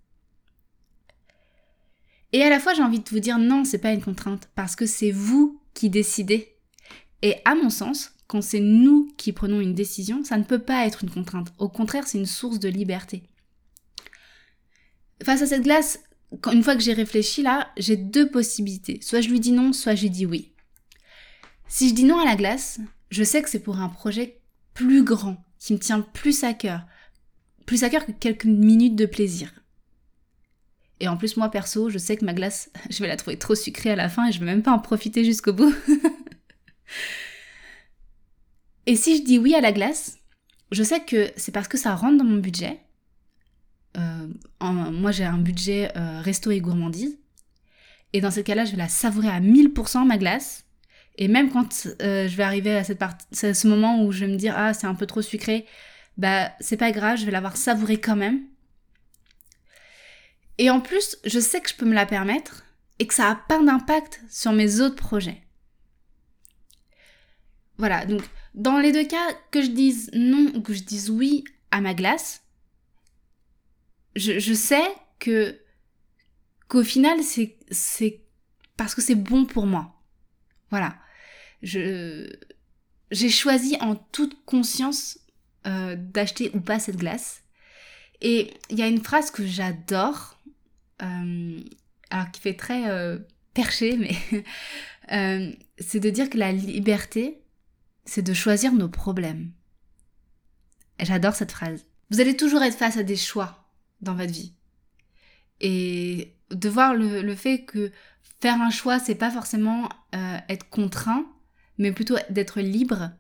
Et 2.33 2.43
à 2.43 2.51
la 2.51 2.61
fois, 2.61 2.75
j'ai 2.75 2.83
envie 2.83 3.01
de 3.01 3.09
vous 3.09 3.21
dire 3.21 3.39
non, 3.39 3.65
c'est 3.65 3.79
pas 3.79 3.93
une 3.93 4.03
contrainte 4.03 4.49
parce 4.55 4.77
que 4.77 4.87
c'est 4.87 5.11
vous 5.11 5.61
qui 5.75 5.91
décidez. 5.91 6.57
Et 7.23 7.37
à 7.45 7.55
mon 7.55 7.71
sens, 7.71 8.13
quand 8.31 8.43
c'est 8.43 8.61
nous 8.61 9.13
qui 9.17 9.33
prenons 9.33 9.61
une 9.61 9.75
décision, 9.75 10.23
ça 10.23 10.39
ne 10.39 10.45
peut 10.45 10.61
pas 10.61 10.87
être 10.87 11.03
une 11.03 11.11
contrainte. 11.11 11.53
Au 11.59 11.69
contraire, 11.69 12.07
c'est 12.07 12.17
une 12.17 12.27
source 12.27 12.61
de 12.61 12.69
liberté. 12.69 13.25
Face 15.25 15.43
à 15.43 15.47
cette 15.47 15.65
glace, 15.65 15.99
une 16.53 16.63
fois 16.63 16.77
que 16.77 16.81
j'ai 16.81 16.93
réfléchi 16.93 17.43
là, 17.43 17.73
j'ai 17.77 17.97
deux 17.97 18.31
possibilités. 18.31 19.01
Soit 19.03 19.21
je 19.21 19.31
lui 19.31 19.41
dis 19.41 19.51
non, 19.51 19.73
soit 19.73 19.97
j'ai 19.97 20.11
dit 20.11 20.27
oui. 20.27 20.53
Si 21.67 21.89
je 21.89 21.95
dis 21.95 22.05
non 22.05 22.21
à 22.21 22.25
la 22.25 22.37
glace, 22.37 22.79
je 23.11 23.25
sais 23.25 23.43
que 23.43 23.51
c'est 23.51 23.65
pour 23.65 23.81
un 23.81 23.89
projet 23.89 24.39
plus 24.75 25.03
grand, 25.03 25.43
qui 25.59 25.73
me 25.73 25.81
tient 25.81 26.01
plus 26.01 26.45
à 26.45 26.55
cœur, 26.55 26.87
plus 27.67 27.83
à 27.83 27.91
cœur 27.91 28.07
que 28.07 28.13
quelques 28.13 28.45
minutes 28.45 28.95
de 28.95 29.07
plaisir. 29.07 29.53
Et 31.01 31.09
en 31.09 31.17
plus, 31.17 31.37
moi 31.37 31.49
perso, 31.49 31.91
je 31.91 31.99
sais 31.99 32.17
que 32.17 32.25
ma 32.25 32.33
glace, 32.33 32.71
je 32.91 33.01
vais 33.01 33.09
la 33.09 33.17
trouver 33.17 33.39
trop 33.39 33.57
sucrée 33.57 33.91
à 33.91 33.97
la 33.97 34.09
fin 34.09 34.29
et 34.29 34.33
je 34.33 34.39
vais 34.39 34.47
même 34.47 34.63
pas 34.63 34.71
en 34.71 34.79
profiter 34.79 35.25
jusqu'au 35.25 35.53
bout. 35.53 35.75
et 38.87 38.97
si 38.97 39.19
je 39.19 39.23
dis 39.23 39.39
oui 39.39 39.55
à 39.55 39.61
la 39.61 39.73
glace, 39.73 40.19
je 40.73 40.83
sais 40.83 41.01
que 41.01 41.31
c'est 41.37 41.53
parce 41.53 41.69
que 41.69 41.79
ça 41.79 41.95
rentre 41.95 42.19
dans 42.19 42.25
mon 42.25 42.39
budget. 42.39 42.81
Euh, 43.97 44.29
moi, 44.61 45.11
j'ai 45.11 45.25
un 45.25 45.39
budget 45.39 45.91
euh, 45.97 46.21
resto 46.21 46.51
et 46.51 46.61
gourmandise. 46.61 47.19
Et 48.13 48.21
dans 48.21 48.31
ce 48.31 48.41
cas-là, 48.41 48.65
je 48.65 48.73
vais 48.73 48.77
la 48.77 48.89
savourer 48.89 49.29
à 49.29 49.41
1000% 49.41 50.07
ma 50.07 50.17
glace. 50.17 50.65
Et 51.17 51.29
même 51.29 51.51
quand 51.51 51.87
euh, 52.03 52.29
je 52.29 52.37
vais 52.37 52.43
arriver 52.43 52.77
à 52.77 52.85
cette 52.85 52.99
partie, 52.99 53.27
ce 53.33 53.67
moment 53.67 54.03
où 54.03 54.13
je 54.13 54.25
vais 54.25 54.33
me 54.33 54.37
dire 54.37 54.55
ah 54.57 54.73
c'est 54.73 54.87
un 54.87 54.95
peu 54.95 55.07
trop 55.07 55.23
sucré, 55.23 55.67
bah 56.17 56.51
c'est 56.61 56.77
pas 56.77 56.93
grave, 56.93 57.19
je 57.19 57.27
vais 57.27 57.33
l'avoir 57.33 57.57
savouré 57.57 58.01
quand 58.01 58.17
même. 58.17 58.43
Et 60.59 60.71
en 60.71 60.81
plus, 60.81 61.19
je 61.25 61.41
sais 61.41 61.61
que 61.61 61.69
je 61.69 61.75
peux 61.75 61.87
me 61.87 61.95
la 61.95 62.07
permettre 62.07 62.65
et 62.99 63.07
que 63.07 63.15
ça 63.15 63.31
a 63.31 63.35
pas 63.35 63.63
d'impact 63.63 64.21
sur 64.31 64.53
mes 64.53 64.81
autres 64.81 64.97
projets. 64.97 65.43
Voilà, 67.77 68.05
donc 68.07 68.23
dans 68.55 68.79
les 68.79 68.93
deux 68.93 69.07
cas, 69.07 69.35
que 69.51 69.63
je 69.63 69.69
dise 69.69 70.11
non 70.13 70.53
ou 70.55 70.61
que 70.61 70.73
je 70.73 70.83
dise 70.83 71.11
oui 71.11 71.45
à 71.71 71.81
ma 71.81 71.95
glace, 71.95 72.43
je, 74.17 74.55
sais 74.55 74.83
que 75.19 75.59
qu'au 76.69 76.83
final 76.83 77.21
c'est 77.23 78.21
parce 78.77 78.95
que 78.95 79.01
c'est 79.01 79.15
bon 79.15 79.45
pour 79.45 79.67
moi. 79.67 79.95
Voilà 80.71 80.97
j'ai 83.11 83.29
choisi 83.29 83.77
en 83.81 83.97
toute 83.97 84.45
conscience 84.45 85.19
euh, 85.67 85.97
d'acheter 85.99 86.51
ou 86.55 86.61
pas 86.61 86.79
cette 86.79 86.97
glace. 86.97 87.43
Et 88.21 88.55
il 88.71 88.79
y 88.79 88.83
a 88.83 88.87
une 88.87 89.03
phrase 89.03 89.31
que 89.31 89.47
j'adore, 89.47 90.39
euh, 91.03 91.61
alors 92.11 92.31
qui 92.31 92.41
fait 92.41 92.55
très 92.55 92.89
euh, 92.91 93.19
perché, 93.55 93.97
mais 93.97 94.17
c'est 95.79 96.01
de 96.01 96.11
dire 96.11 96.31
que 96.31 96.39
la 96.39 96.53
liberté, 96.53 97.39
c'est 98.05 98.23
de 98.23 98.35
choisir 98.35 98.73
nos 98.73 98.89
problèmes. 98.89 99.53
J'adore 101.01 101.35
cette 101.35 101.53
phrase. 101.53 101.87
Vous 102.11 102.21
allez 102.21 102.37
toujours 102.37 102.63
être 102.63 102.77
face 102.77 102.97
à 102.97 103.03
des 103.03 103.17
choix 103.17 103.65
dans 104.01 104.15
votre 104.15 104.33
vie. 104.33 104.53
Et 105.61 106.35
de 106.51 106.69
voir 106.69 106.95
le, 106.95 107.35
fait 107.35 107.63
que 107.65 107.93
faire 108.41 108.61
un 108.61 108.71
choix, 108.71 108.99
c'est 108.99 109.15
pas 109.15 109.31
forcément 109.31 109.89
être 110.49 110.69
contraint, 110.69 111.27
mais 111.79 111.93
plutôt 111.93 112.17
d'être 112.31 112.61
libre. 112.61 113.11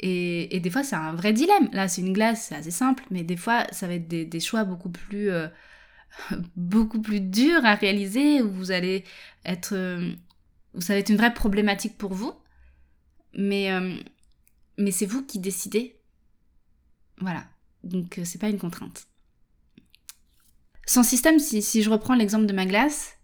Et, 0.00 0.60
des 0.60 0.70
fois, 0.70 0.84
c'est 0.84 0.96
un 0.96 1.12
vrai 1.12 1.32
dilemme. 1.32 1.68
Là, 1.72 1.88
c'est 1.88 2.02
une 2.02 2.12
glace, 2.12 2.46
c'est 2.48 2.54
assez 2.54 2.70
simple, 2.70 3.04
mais 3.10 3.24
des 3.24 3.36
fois, 3.36 3.66
ça 3.72 3.86
va 3.86 3.94
être 3.94 4.08
des, 4.08 4.40
choix 4.40 4.64
beaucoup 4.64 4.90
plus, 4.90 5.30
euh, 5.30 5.48
beaucoup 6.56 7.00
plus 7.00 7.20
durs 7.20 7.64
à 7.64 7.74
réaliser, 7.74 8.42
où 8.42 8.50
vous 8.50 8.70
allez 8.70 9.04
être, 9.44 9.74
euh, 9.74 10.12
ça 10.78 10.92
va 10.94 11.00
être 11.00 11.10
une 11.10 11.16
vraie 11.16 11.34
problématique 11.34 11.98
pour 11.98 12.14
vous. 12.14 12.32
Mais, 13.34 13.70
euh, 13.72 13.96
mais 14.76 14.90
c'est 14.90 15.06
vous 15.06 15.24
qui 15.24 15.38
décidez. 15.38 15.96
Voilà. 17.20 17.44
Donc, 17.84 18.20
c'est 18.24 18.38
pas 18.38 18.48
une 18.48 18.58
contrainte. 18.58 19.06
Sans 20.86 21.02
système, 21.02 21.38
si, 21.38 21.62
si 21.62 21.82
je 21.82 21.90
reprends 21.90 22.14
l'exemple 22.14 22.46
de 22.46 22.52
ma 22.52 22.66
glace, 22.66 23.14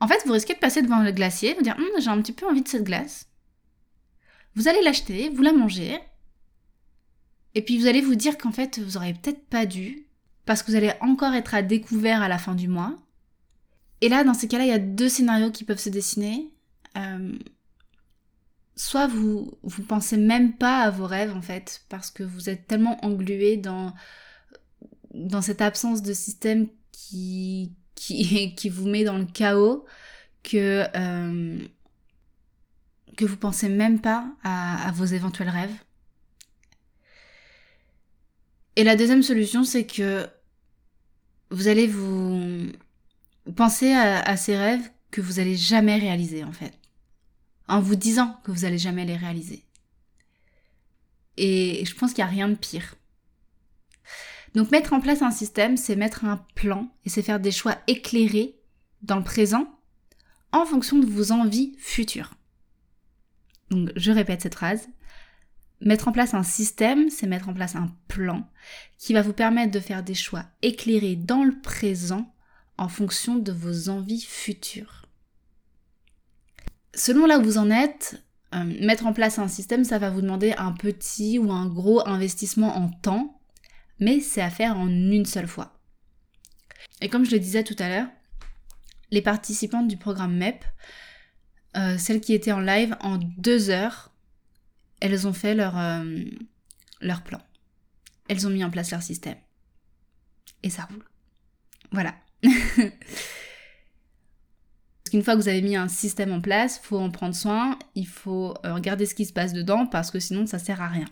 en 0.00 0.08
fait, 0.08 0.22
vous 0.26 0.32
risquez 0.32 0.54
de 0.54 0.58
passer 0.58 0.82
devant 0.82 1.02
le 1.02 1.12
glacier, 1.12 1.54
vous 1.54 1.62
dire, 1.62 1.76
hum, 1.76 2.00
j'ai 2.00 2.08
un 2.08 2.20
petit 2.20 2.32
peu 2.32 2.46
envie 2.46 2.62
de 2.62 2.68
cette 2.68 2.84
glace. 2.84 3.28
Vous 4.54 4.68
allez 4.68 4.82
l'acheter, 4.82 5.30
vous 5.30 5.42
la 5.42 5.52
mangez, 5.52 5.98
et 7.54 7.62
puis 7.62 7.78
vous 7.78 7.86
allez 7.86 8.00
vous 8.00 8.14
dire 8.14 8.36
qu'en 8.36 8.52
fait, 8.52 8.78
vous 8.78 8.96
auriez 8.96 9.14
peut-être 9.14 9.44
pas 9.46 9.66
dû, 9.66 10.06
parce 10.44 10.62
que 10.62 10.70
vous 10.70 10.76
allez 10.76 10.92
encore 11.00 11.34
être 11.34 11.54
à 11.54 11.62
découvert 11.62 12.22
à 12.22 12.28
la 12.28 12.38
fin 12.38 12.54
du 12.54 12.68
mois. 12.68 12.96
Et 14.00 14.08
là, 14.08 14.24
dans 14.24 14.34
ces 14.34 14.48
cas-là, 14.48 14.64
il 14.64 14.70
y 14.70 14.72
a 14.72 14.78
deux 14.78 15.08
scénarios 15.08 15.50
qui 15.50 15.64
peuvent 15.64 15.78
se 15.78 15.88
dessiner. 15.88 16.50
Euh, 16.96 17.32
soit 18.84 19.06
vous 19.06 19.58
vous 19.62 19.82
pensez 19.82 20.16
même 20.16 20.54
pas 20.54 20.82
à 20.82 20.90
vos 20.90 21.06
rêves 21.06 21.34
en 21.34 21.42
fait, 21.42 21.82
parce 21.88 22.10
que 22.10 22.22
vous 22.22 22.50
êtes 22.50 22.66
tellement 22.66 23.02
englué 23.04 23.56
dans 23.56 23.94
cette 25.42 25.62
absence 25.62 26.02
de 26.02 26.12
système 26.12 26.68
qui 26.92 28.68
vous 28.70 28.86
met 28.86 29.04
dans 29.04 29.18
le 29.18 29.26
chaos 29.26 29.84
que 30.42 30.84
euh, 30.94 31.58
que 33.16 33.24
vous 33.24 33.36
pensez 33.36 33.68
même 33.68 34.00
pas 34.00 34.26
à, 34.42 34.90
vos 34.92 35.04
éventuels 35.04 35.48
rêves. 35.48 35.74
Et 38.76 38.84
la 38.84 38.96
deuxième 38.96 39.22
solution, 39.22 39.62
c'est 39.62 39.86
que 39.86 40.26
vous 41.50 41.68
allez 41.68 41.86
vous 41.86 42.72
penser 43.56 43.92
à, 43.92 44.36
ces 44.36 44.56
rêves 44.56 44.90
que 45.10 45.20
vous 45.20 45.38
allez 45.38 45.56
jamais 45.56 45.96
réaliser 45.96 46.42
en 46.42 46.52
fait, 46.52 46.72
en 47.68 47.80
vous 47.80 47.96
disant 47.96 48.40
que 48.44 48.50
vous 48.50 48.64
allez 48.64 48.78
jamais 48.78 49.04
les 49.04 49.16
réaliser. 49.16 49.64
Et 51.36 51.84
je 51.84 51.94
pense 51.94 52.12
qu'il 52.12 52.24
n'y 52.24 52.30
a 52.30 52.32
rien 52.32 52.48
de 52.48 52.54
pire. 52.54 52.94
Donc 54.54 54.70
mettre 54.70 54.92
en 54.92 55.00
place 55.00 55.22
un 55.22 55.30
système, 55.30 55.76
c'est 55.76 55.96
mettre 55.96 56.24
un 56.24 56.44
plan 56.54 56.88
et 57.04 57.08
c'est 57.08 57.22
faire 57.22 57.40
des 57.40 57.50
choix 57.50 57.76
éclairés 57.86 58.54
dans 59.02 59.16
le 59.16 59.24
présent 59.24 59.68
en 60.52 60.64
fonction 60.64 60.98
de 60.98 61.06
vos 61.06 61.32
envies 61.32 61.74
futures. 61.78 62.34
Donc 63.70 63.90
je 63.96 64.12
répète 64.12 64.42
cette 64.42 64.54
phrase. 64.54 64.88
Mettre 65.80 66.06
en 66.08 66.12
place 66.12 66.34
un 66.34 66.44
système, 66.44 67.10
c'est 67.10 67.26
mettre 67.26 67.48
en 67.48 67.54
place 67.54 67.74
un 67.74 67.92
plan 68.06 68.48
qui 68.96 69.12
va 69.12 69.22
vous 69.22 69.32
permettre 69.32 69.72
de 69.72 69.80
faire 69.80 70.04
des 70.04 70.14
choix 70.14 70.44
éclairés 70.62 71.16
dans 71.16 71.42
le 71.42 71.60
présent 71.60 72.32
en 72.78 72.88
fonction 72.88 73.36
de 73.36 73.52
vos 73.52 73.88
envies 73.88 74.22
futures. 74.22 75.03
Selon 76.94 77.26
là 77.26 77.38
où 77.38 77.42
vous 77.42 77.58
en 77.58 77.70
êtes, 77.70 78.22
euh, 78.54 78.64
mettre 78.64 79.06
en 79.06 79.12
place 79.12 79.38
un 79.38 79.48
système, 79.48 79.84
ça 79.84 79.98
va 79.98 80.10
vous 80.10 80.20
demander 80.20 80.52
un 80.56 80.72
petit 80.72 81.38
ou 81.38 81.50
un 81.50 81.66
gros 81.66 82.06
investissement 82.06 82.76
en 82.76 82.88
temps, 82.88 83.40
mais 84.00 84.20
c'est 84.20 84.42
à 84.42 84.50
faire 84.50 84.78
en 84.78 84.88
une 84.88 85.26
seule 85.26 85.48
fois. 85.48 85.78
Et 87.00 87.08
comme 87.08 87.24
je 87.24 87.32
le 87.32 87.40
disais 87.40 87.64
tout 87.64 87.76
à 87.78 87.88
l'heure, 87.88 88.08
les 89.10 89.22
participantes 89.22 89.88
du 89.88 89.96
programme 89.96 90.36
MEP 90.36 90.64
euh, 91.76 91.98
celles 91.98 92.20
qui 92.20 92.34
étaient 92.34 92.52
en 92.52 92.60
live, 92.60 92.96
en 93.00 93.18
deux 93.18 93.70
heures, 93.70 94.12
elles 95.00 95.26
ont 95.26 95.32
fait 95.32 95.54
leur, 95.54 95.76
euh, 95.76 96.22
leur 97.00 97.22
plan. 97.22 97.40
Elles 98.28 98.46
ont 98.46 98.50
mis 98.50 98.64
en 98.64 98.70
place 98.70 98.92
leur 98.92 99.02
système. 99.02 99.36
Et 100.62 100.70
ça 100.70 100.84
roule. 100.84 101.04
Voilà. 101.90 102.14
Qu'une 105.14 105.22
fois 105.22 105.36
que 105.36 105.42
vous 105.42 105.48
avez 105.48 105.62
mis 105.62 105.76
un 105.76 105.86
système 105.86 106.32
en 106.32 106.40
place, 106.40 106.80
il 106.82 106.86
faut 106.88 106.98
en 106.98 107.08
prendre 107.08 107.36
soin, 107.36 107.78
il 107.94 108.08
faut 108.08 108.52
euh, 108.66 108.74
regarder 108.74 109.06
ce 109.06 109.14
qui 109.14 109.24
se 109.24 109.32
passe 109.32 109.52
dedans 109.52 109.86
parce 109.86 110.10
que 110.10 110.18
sinon 110.18 110.44
ça 110.44 110.58
sert 110.58 110.82
à 110.82 110.88
rien. 110.88 111.04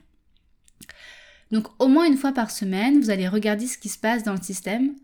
Donc 1.52 1.68
au 1.80 1.86
moins 1.86 2.04
une 2.04 2.16
fois 2.16 2.32
par 2.32 2.50
semaine, 2.50 3.00
vous 3.00 3.10
allez 3.10 3.28
regarder 3.28 3.68
ce 3.68 3.78
qui 3.78 3.88
se 3.88 4.00
passe 4.00 4.24
dans 4.24 4.32
le 4.32 4.42
système 4.42 4.96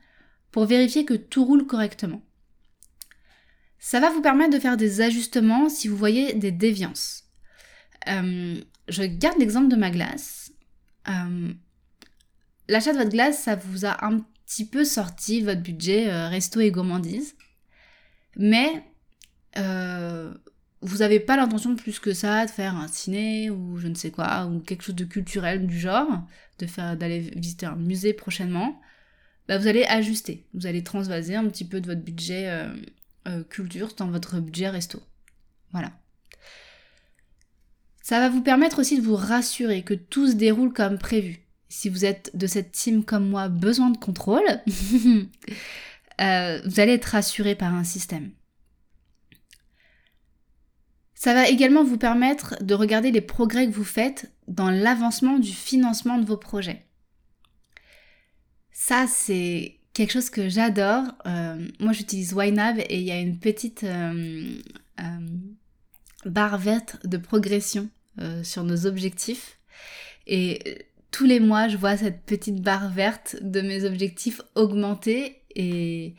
pour 0.51 0.67
vérifier 0.67 1.05
que 1.05 1.15
tout 1.15 1.45
roule 1.45 1.65
correctement. 1.65 2.23
Ça 3.79 4.01
va 4.01 4.11
vous 4.11 4.21
permettre 4.21 4.55
de 4.55 4.59
faire 4.59 4.77
des 4.77 5.01
ajustements 5.01 5.69
si 5.69 5.87
vous 5.87 5.97
voyez 5.97 6.33
des 6.33 6.51
déviances. 6.51 7.23
Euh, 8.09 8.61
je 8.89 9.03
garde 9.05 9.39
l'exemple 9.39 9.69
de 9.69 9.77
ma 9.77 9.93
glace. 9.93 10.51
Euh, 11.09 11.53
l'achat 12.67 12.93
de 12.95 12.99
votre 12.99 13.11
glace, 13.11 13.45
ça 13.45 13.55
vous 13.55 13.87
a 13.87 14.05
un 14.05 14.27
petit 14.45 14.67
peu 14.67 14.85
sorti 14.85 15.43
votre 15.43 15.63
budget 15.63 16.11
resto 16.27 16.59
et 16.59 16.73
gourmandise. 16.73 17.37
Mais 18.39 18.85
euh, 19.57 20.33
vous 20.81 20.99
n'avez 20.99 21.21
pas 21.21 21.37
l'intention 21.37 21.77
plus 21.77 21.99
que 21.99 22.15
ça 22.15 22.47
de 22.47 22.51
faire 22.51 22.77
un 22.77 22.89
ciné 22.89 23.51
ou 23.51 23.79
je 23.79 23.89
ne 23.89 23.95
sais 23.95 24.11
quoi, 24.11 24.47
ou 24.47 24.61
quelque 24.61 24.83
chose 24.83 24.95
de 24.95 25.05
culturel 25.05 25.67
du 25.67 25.79
genre, 25.79 26.23
de 26.59 26.67
faire 26.67 26.97
d'aller 26.97 27.21
visiter 27.21 27.67
un 27.67 27.77
musée 27.77 28.15
prochainement, 28.15 28.81
bah 29.49 29.59
vous 29.59 29.67
allez 29.67 29.85
ajuster. 29.85 30.47
Vous 30.55 30.67
allez 30.67 30.83
transvaser 30.85 31.35
un 31.35 31.47
petit 31.49 31.65
peu 31.65 31.81
de 31.81 31.87
votre 31.87 32.03
budget 32.03 32.49
euh, 33.27 33.43
culture 33.45 33.95
dans 33.97 34.07
votre 34.07 34.41
budget 34.41 34.69
resto. 34.69 35.03
Voilà. 35.73 35.93
Ça 38.03 38.21
va 38.21 38.31
vous 38.31 38.41
permettre 38.41 38.79
aussi 38.79 38.97
de 38.97 39.05
vous 39.05 39.17
rassurer 39.17 39.83
que 39.83 39.93
tout 39.93 40.29
se 40.29 40.35
déroule 40.35 40.73
comme 40.73 40.97
prévu. 40.97 41.41
Si 41.69 41.91
vous 41.91 42.07
êtes 42.07 42.31
de 42.35 42.47
cette 42.47 42.73
team 42.73 43.05
comme 43.05 43.29
moi, 43.29 43.49
besoin 43.49 43.91
de 43.91 43.99
contrôle, 43.99 44.41
euh, 46.21 46.61
vous 46.65 46.81
allez 46.81 46.93
être 46.93 47.07
rassuré 47.07 47.55
par 47.55 47.75
un 47.75 47.85
système. 47.85 48.31
Ça 51.15 51.35
va 51.35 51.49
également 51.49 51.83
vous 51.83 51.99
permettre 51.99 52.63
de 52.63 52.75
regarder 52.75 53.11
les 53.11 53.21
progrès 53.21 53.67
que 53.67 53.73
vous 53.73 53.85
faites 53.85 54.33
dans 54.47 54.71
l'avancement 54.71 55.39
du 55.39 55.53
financement 55.53 56.19
de 56.19 56.25
vos 56.25 56.37
projets. 56.37 56.85
Ça, 58.71 59.07
c'est 59.09 59.81
quelque 59.95 60.13
chose 60.13 60.31
que 60.31 60.49
j'adore. 60.49 61.05
Euh, 61.27 61.67
moi, 61.81 61.93
j'utilise 61.93 62.35
YNAB 62.37 62.79
et 62.79 62.99
il 62.99 63.05
y 63.05 63.11
a 63.11 63.19
une 63.19 63.39
petite 63.41 63.83
euh, 63.83 64.49
barre 66.25 66.59
verte 66.59 67.05
de 67.05 67.17
progression 67.17 67.89
sur 68.43 68.65
nos 68.65 68.87
objectifs. 68.87 69.59
Et 70.27 70.89
tous 71.11 71.25
les 71.25 71.41
mois, 71.41 71.69
je 71.69 71.77
vois 71.77 71.97
cette 71.97 72.23
petite 72.23 72.61
barre 72.63 72.91
verte 72.91 73.37
de 73.41 73.61
mes 73.61 73.85
objectifs 73.85 74.41
augmenter 74.55 75.43
et 75.59 76.15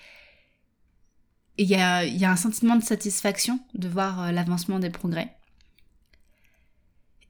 il 1.57 1.67
y 1.67 1.75
a, 1.75 2.05
y 2.05 2.23
a, 2.23 2.31
un 2.31 2.35
sentiment 2.35 2.75
de 2.75 2.83
satisfaction 2.83 3.59
de 3.73 3.87
voir 3.87 4.21
euh, 4.21 4.31
l'avancement 4.31 4.79
des 4.79 4.91
progrès. 4.91 5.35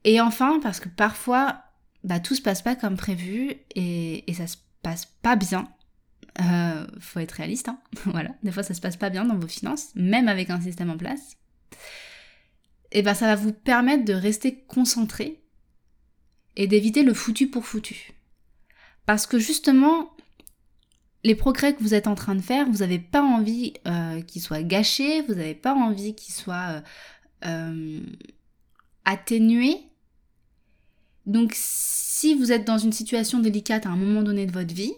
Et 0.04 0.20
enfin, 0.20 0.60
parce 0.62 0.80
que 0.80 0.90
parfois, 0.90 1.64
bah, 2.04 2.20
tout 2.20 2.36
se 2.36 2.42
passe 2.42 2.62
pas 2.62 2.76
comme 2.76 2.98
prévu 2.98 3.56
et, 3.76 4.30
et 4.30 4.34
ça 4.34 4.48
se 4.48 4.58
passe 4.84 5.06
pas 5.22 5.36
bien. 5.38 5.70
Euh, 6.42 6.86
faut 7.00 7.20
être 7.20 7.32
réaliste, 7.32 7.70
hein 7.70 7.80
voilà. 8.06 8.32
Des 8.44 8.52
fois, 8.52 8.64
ça 8.64 8.74
se 8.74 8.82
passe 8.82 8.98
pas 8.98 9.10
bien 9.10 9.26
dans 9.26 9.38
vos 9.38 9.48
finances, 9.48 9.90
même 9.96 10.28
avec 10.28 10.50
un 10.50 10.60
système 10.60 10.90
en 10.90 10.98
place 10.98 11.38
et 12.92 13.02
ben 13.02 13.14
ça 13.14 13.28
va 13.28 13.36
vous 13.36 13.54
permettre 13.54 14.06
de 14.06 14.14
rester 14.14 14.64
concentré 14.68 15.42
et 16.56 16.68
d'éviter 16.68 17.04
le 17.04 17.14
foutu 17.14 17.48
pour 17.48 17.66
foutu. 17.66 18.14
Parce 19.06 19.26
que 19.26 19.40
justement, 19.40 20.16
les 21.24 21.36
progrès 21.36 21.74
que 21.76 21.82
vous 21.82 21.94
êtes 21.94 22.08
en 22.08 22.16
train 22.16 22.36
de 22.36 22.42
faire, 22.42 22.66
vous 22.70 22.80
n'avez 22.80 23.00
pas 23.00 23.22
envie 23.22 23.74
euh, 23.88 24.22
qu'ils 24.22 24.42
soient 24.42 24.64
gâchés, 24.64 25.22
vous 25.24 25.34
n'avez 25.34 25.56
pas 25.56 25.74
envie 25.74 26.16
qu'ils 26.16 26.34
soient 26.34 26.70
euh, 26.70 26.82
euh, 27.46 28.00
atténués. 29.06 29.78
Donc 31.26 31.52
si 31.54 32.36
vous 32.36 32.52
êtes 32.52 32.66
dans 32.66 32.78
une 32.78 32.94
situation 32.94 33.40
délicate 33.40 33.86
à 33.86 33.90
un 33.90 33.96
moment 33.96 34.24
donné 34.24 34.46
de 34.46 34.52
votre 34.52 34.74
vie, 34.74 34.94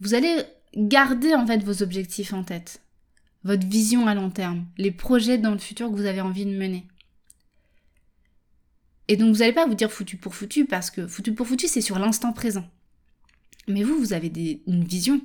vous 0.00 0.14
allez 0.14 0.44
garder 0.76 1.34
en 1.34 1.46
fait 1.46 1.62
vos 1.62 1.82
objectifs 1.82 2.32
en 2.32 2.42
tête 2.42 2.82
votre 3.46 3.66
vision 3.66 4.08
à 4.08 4.14
long 4.14 4.28
terme, 4.28 4.66
les 4.76 4.90
projets 4.90 5.38
dans 5.38 5.52
le 5.52 5.58
futur 5.58 5.88
que 5.88 5.94
vous 5.94 6.06
avez 6.06 6.20
envie 6.20 6.44
de 6.44 6.50
mener. 6.50 6.84
Et 9.06 9.16
donc 9.16 9.32
vous 9.32 9.38
n'allez 9.38 9.52
pas 9.52 9.66
vous 9.66 9.76
dire 9.76 9.92
foutu 9.92 10.16
pour 10.16 10.34
foutu 10.34 10.64
parce 10.64 10.90
que 10.90 11.06
foutu 11.06 11.32
pour 11.32 11.46
foutu 11.46 11.68
c'est 11.68 11.80
sur 11.80 11.98
l'instant 12.00 12.32
présent. 12.32 12.68
Mais 13.68 13.82
vous, 13.82 13.98
vous 13.98 14.12
avez 14.12 14.62
une 14.66 14.84
vision. 14.84 15.20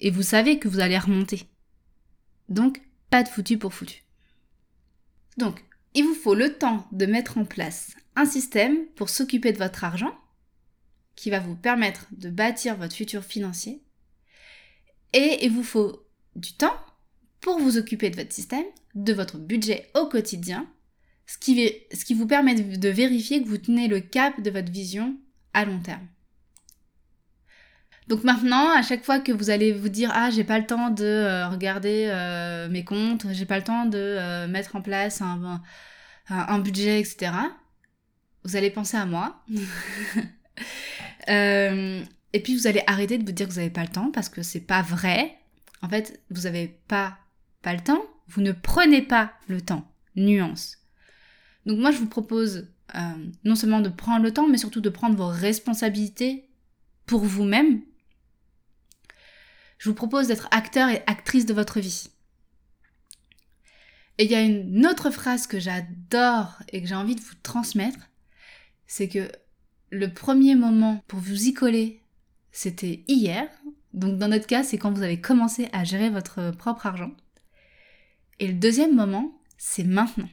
Et 0.00 0.10
vous 0.10 0.22
savez 0.22 0.58
que 0.58 0.68
vous 0.68 0.80
allez 0.80 0.98
remonter. 0.98 1.48
Donc, 2.48 2.80
pas 3.10 3.22
de 3.22 3.28
foutu 3.28 3.58
pour 3.58 3.74
foutu. 3.74 4.02
Donc, 5.36 5.64
il 5.94 6.04
vous 6.04 6.14
faut 6.14 6.34
le 6.34 6.56
temps 6.56 6.86
de 6.92 7.06
mettre 7.06 7.38
en 7.38 7.44
place 7.44 7.96
un 8.16 8.26
système 8.26 8.86
pour 8.96 9.08
s'occuper 9.08 9.52
de 9.52 9.58
votre 9.58 9.84
argent, 9.84 10.14
qui 11.16 11.30
va 11.30 11.40
vous 11.40 11.56
permettre 11.56 12.06
de 12.12 12.30
bâtir 12.30 12.76
votre 12.76 12.94
futur 12.94 13.24
financier. 13.24 13.82
Et 15.12 15.38
il 15.42 15.52
vous 15.52 15.64
faut 15.64 16.06
du 16.36 16.52
temps 16.52 16.76
pour 17.40 17.58
vous 17.58 17.78
occuper 17.78 18.10
de 18.10 18.16
votre 18.16 18.32
système, 18.32 18.66
de 18.94 19.12
votre 19.12 19.38
budget 19.38 19.90
au 19.94 20.06
quotidien, 20.06 20.68
ce 21.26 21.38
qui 21.38 22.14
vous 22.14 22.26
permet 22.26 22.54
de 22.54 22.88
vérifier 22.88 23.42
que 23.42 23.48
vous 23.48 23.58
tenez 23.58 23.88
le 23.88 24.00
cap 24.00 24.40
de 24.40 24.50
votre 24.50 24.70
vision 24.70 25.16
à 25.54 25.64
long 25.64 25.80
terme. 25.80 26.06
Donc 28.08 28.24
maintenant, 28.24 28.70
à 28.74 28.82
chaque 28.82 29.04
fois 29.04 29.20
que 29.20 29.32
vous 29.32 29.50
allez 29.50 29.72
vous 29.72 29.88
dire 29.90 30.10
ah 30.14 30.30
j'ai 30.30 30.44
pas 30.44 30.58
le 30.58 30.66
temps 30.66 30.90
de 30.90 31.04
euh, 31.04 31.48
regarder 31.48 32.08
euh, 32.10 32.68
mes 32.68 32.84
comptes, 32.84 33.26
j'ai 33.32 33.44
pas 33.44 33.58
le 33.58 33.64
temps 33.64 33.84
de 33.86 33.98
euh, 33.98 34.48
mettre 34.48 34.76
en 34.76 34.82
place 34.82 35.20
un, 35.20 35.60
un, 36.28 36.58
budget, 36.58 37.00
etc. 37.00 37.32
Vous 38.44 38.56
allez 38.56 38.70
penser 38.70 38.96
à 38.96 39.04
moi. 39.04 39.44
et 41.28 42.42
puis 42.42 42.56
vous 42.56 42.66
allez 42.66 42.82
arrêter 42.86 43.18
de 43.18 43.26
vous 43.26 43.32
dire 43.32 43.46
que 43.46 43.52
vous 43.52 43.58
n'avez 43.58 43.70
pas 43.70 43.82
le 43.82 43.88
temps 43.88 44.10
parce 44.10 44.28
que 44.28 44.42
c'est 44.42 44.60
pas 44.60 44.82
vrai. 44.82 45.36
En 45.82 45.88
fait, 45.88 46.20
vous 46.30 46.42
n'avez 46.42 46.80
pas, 46.88 47.18
pas 47.62 47.74
le 47.74 47.80
temps, 47.80 48.02
vous 48.28 48.40
ne 48.40 48.52
prenez 48.52 49.02
pas 49.02 49.32
le 49.48 49.60
temps. 49.60 49.86
Nuance. 50.16 50.78
Donc 51.66 51.78
moi, 51.78 51.90
je 51.90 51.98
vous 51.98 52.08
propose 52.08 52.68
euh, 52.94 53.00
non 53.44 53.54
seulement 53.54 53.80
de 53.80 53.90
prendre 53.90 54.24
le 54.24 54.32
temps, 54.32 54.48
mais 54.48 54.58
surtout 54.58 54.80
de 54.80 54.88
prendre 54.88 55.16
vos 55.16 55.28
responsabilités 55.28 56.48
pour 57.06 57.20
vous-même. 57.20 57.82
Je 59.78 59.88
vous 59.88 59.94
propose 59.94 60.28
d'être 60.28 60.48
acteur 60.50 60.88
et 60.88 61.02
actrice 61.06 61.46
de 61.46 61.54
votre 61.54 61.80
vie. 61.80 62.10
Et 64.18 64.24
il 64.24 64.30
y 64.30 64.34
a 64.34 64.42
une 64.42 64.86
autre 64.86 65.10
phrase 65.10 65.46
que 65.46 65.60
j'adore 65.60 66.58
et 66.72 66.82
que 66.82 66.88
j'ai 66.88 66.94
envie 66.94 67.14
de 67.14 67.20
vous 67.20 67.36
transmettre, 67.42 68.10
c'est 68.88 69.08
que 69.08 69.30
le 69.90 70.12
premier 70.12 70.56
moment 70.56 71.02
pour 71.06 71.20
vous 71.20 71.46
y 71.46 71.54
coller, 71.54 72.02
c'était 72.50 73.04
hier, 73.06 73.48
donc 73.94 74.18
dans 74.18 74.28
notre 74.28 74.46
cas, 74.46 74.64
c'est 74.64 74.78
quand 74.78 74.92
vous 74.92 75.02
avez 75.02 75.20
commencé 75.20 75.68
à 75.72 75.84
gérer 75.84 76.10
votre 76.10 76.50
propre 76.50 76.86
argent. 76.86 77.12
Et 78.40 78.48
le 78.48 78.54
deuxième 78.54 78.94
moment, 78.94 79.32
c'est 79.56 79.84
maintenant. 79.84 80.28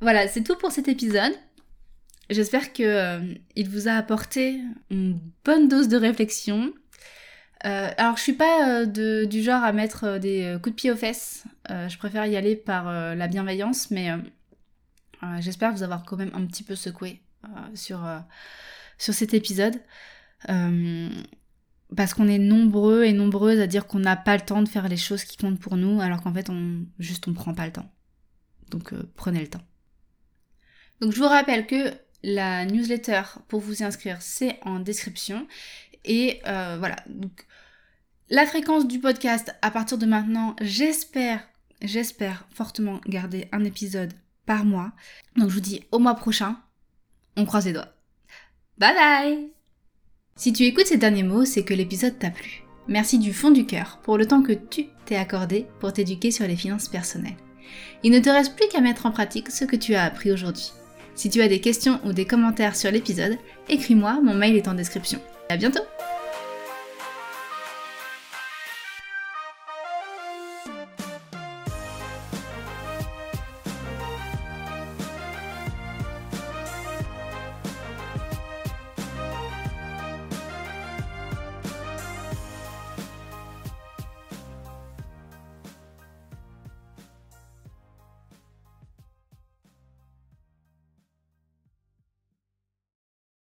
Voilà, 0.00 0.28
c'est 0.28 0.42
tout 0.42 0.56
pour 0.56 0.72
cet 0.72 0.88
épisode. 0.88 1.32
J'espère 2.30 2.72
qu'il 2.72 2.86
euh, 2.86 3.34
vous 3.66 3.88
a 3.88 3.92
apporté 3.92 4.60
une 4.90 5.20
bonne 5.44 5.68
dose 5.68 5.88
de 5.88 5.96
réflexion. 5.96 6.72
Euh, 7.64 7.90
alors 7.96 8.16
je 8.16 8.22
suis 8.22 8.32
pas 8.32 8.82
euh, 8.82 9.26
du 9.26 9.42
genre 9.42 9.62
à 9.62 9.72
mettre 9.72 10.18
des 10.18 10.56
coups 10.62 10.74
de 10.74 10.80
pied 10.80 10.90
aux 10.90 10.96
fesses. 10.96 11.44
je 11.68 11.96
préfère 11.98 12.26
y 12.26 12.36
aller 12.36 12.56
par 12.56 12.92
la 12.92 13.28
bienveillance, 13.28 13.90
mais 13.90 14.10
j'espère 15.40 15.72
vous 15.72 15.82
avoir 15.82 16.04
quand 16.04 16.16
même 16.16 16.32
un 16.34 16.46
petit 16.46 16.64
peu 16.64 16.74
secoué 16.74 17.20
sur, 17.74 18.00
sur 18.98 19.14
cet 19.14 19.34
épisode 19.34 19.80
parce 21.96 22.14
qu'on 22.14 22.28
est 22.28 22.38
nombreux 22.38 23.04
et 23.04 23.12
nombreuses 23.12 23.60
à 23.60 23.66
dire 23.66 23.86
qu'on 23.86 23.98
n'a 23.98 24.16
pas 24.16 24.36
le 24.36 24.42
temps 24.42 24.62
de 24.62 24.68
faire 24.68 24.88
les 24.88 24.96
choses 24.96 25.24
qui 25.24 25.36
comptent 25.36 25.60
pour 25.60 25.76
nous, 25.76 26.00
alors 26.00 26.22
qu'en 26.22 26.32
fait, 26.32 26.48
on 26.50 26.84
juste 26.98 27.28
on 27.28 27.34
prend 27.34 27.54
pas 27.54 27.66
le 27.66 27.72
temps. 27.72 27.90
Donc 28.70 28.92
euh, 28.92 29.10
prenez 29.16 29.40
le 29.40 29.48
temps. 29.48 29.62
Donc 31.00 31.12
je 31.12 31.18
vous 31.18 31.28
rappelle 31.28 31.66
que 31.66 31.92
la 32.22 32.64
newsletter 32.64 33.22
pour 33.48 33.60
vous 33.60 33.82
y 33.82 33.84
inscrire, 33.84 34.18
c'est 34.20 34.58
en 34.62 34.80
description. 34.80 35.46
Et 36.04 36.40
euh, 36.46 36.76
voilà. 36.78 36.96
Donc 37.08 37.46
la 38.30 38.46
fréquence 38.46 38.86
du 38.86 38.98
podcast 38.98 39.54
à 39.62 39.70
partir 39.70 39.98
de 39.98 40.06
maintenant, 40.06 40.56
j'espère, 40.60 41.46
j'espère 41.82 42.46
fortement 42.50 43.00
garder 43.06 43.48
un 43.52 43.64
épisode 43.64 44.12
par 44.46 44.64
mois. 44.64 44.92
Donc 45.36 45.48
je 45.50 45.54
vous 45.54 45.60
dis 45.60 45.84
au 45.92 45.98
mois 45.98 46.14
prochain. 46.14 46.56
On 47.36 47.44
croise 47.44 47.66
les 47.66 47.72
doigts. 47.72 47.94
Bye 48.78 48.94
bye 48.94 49.52
si 50.36 50.52
tu 50.52 50.64
écoutes 50.64 50.86
ces 50.86 50.96
derniers 50.96 51.22
mots, 51.22 51.44
c'est 51.44 51.62
que 51.62 51.74
l'épisode 51.74 52.18
t'a 52.18 52.30
plu. 52.30 52.64
Merci 52.88 53.18
du 53.18 53.32
fond 53.32 53.50
du 53.50 53.66
cœur 53.66 54.00
pour 54.02 54.18
le 54.18 54.26
temps 54.26 54.42
que 54.42 54.52
tu 54.52 54.86
t'es 55.04 55.16
accordé 55.16 55.66
pour 55.78 55.92
t'éduquer 55.92 56.30
sur 56.30 56.46
les 56.46 56.56
finances 56.56 56.88
personnelles. 56.88 57.36
Il 58.02 58.10
ne 58.10 58.18
te 58.18 58.30
reste 58.30 58.56
plus 58.56 58.68
qu'à 58.68 58.80
mettre 58.80 59.06
en 59.06 59.12
pratique 59.12 59.50
ce 59.50 59.64
que 59.64 59.76
tu 59.76 59.94
as 59.94 60.04
appris 60.04 60.32
aujourd'hui. 60.32 60.72
Si 61.14 61.30
tu 61.30 61.42
as 61.42 61.48
des 61.48 61.60
questions 61.60 62.00
ou 62.04 62.12
des 62.12 62.24
commentaires 62.24 62.76
sur 62.76 62.90
l'épisode, 62.90 63.38
écris-moi, 63.68 64.20
mon 64.22 64.34
mail 64.34 64.56
est 64.56 64.68
en 64.68 64.74
description. 64.74 65.20
À 65.48 65.56
bientôt 65.56 65.82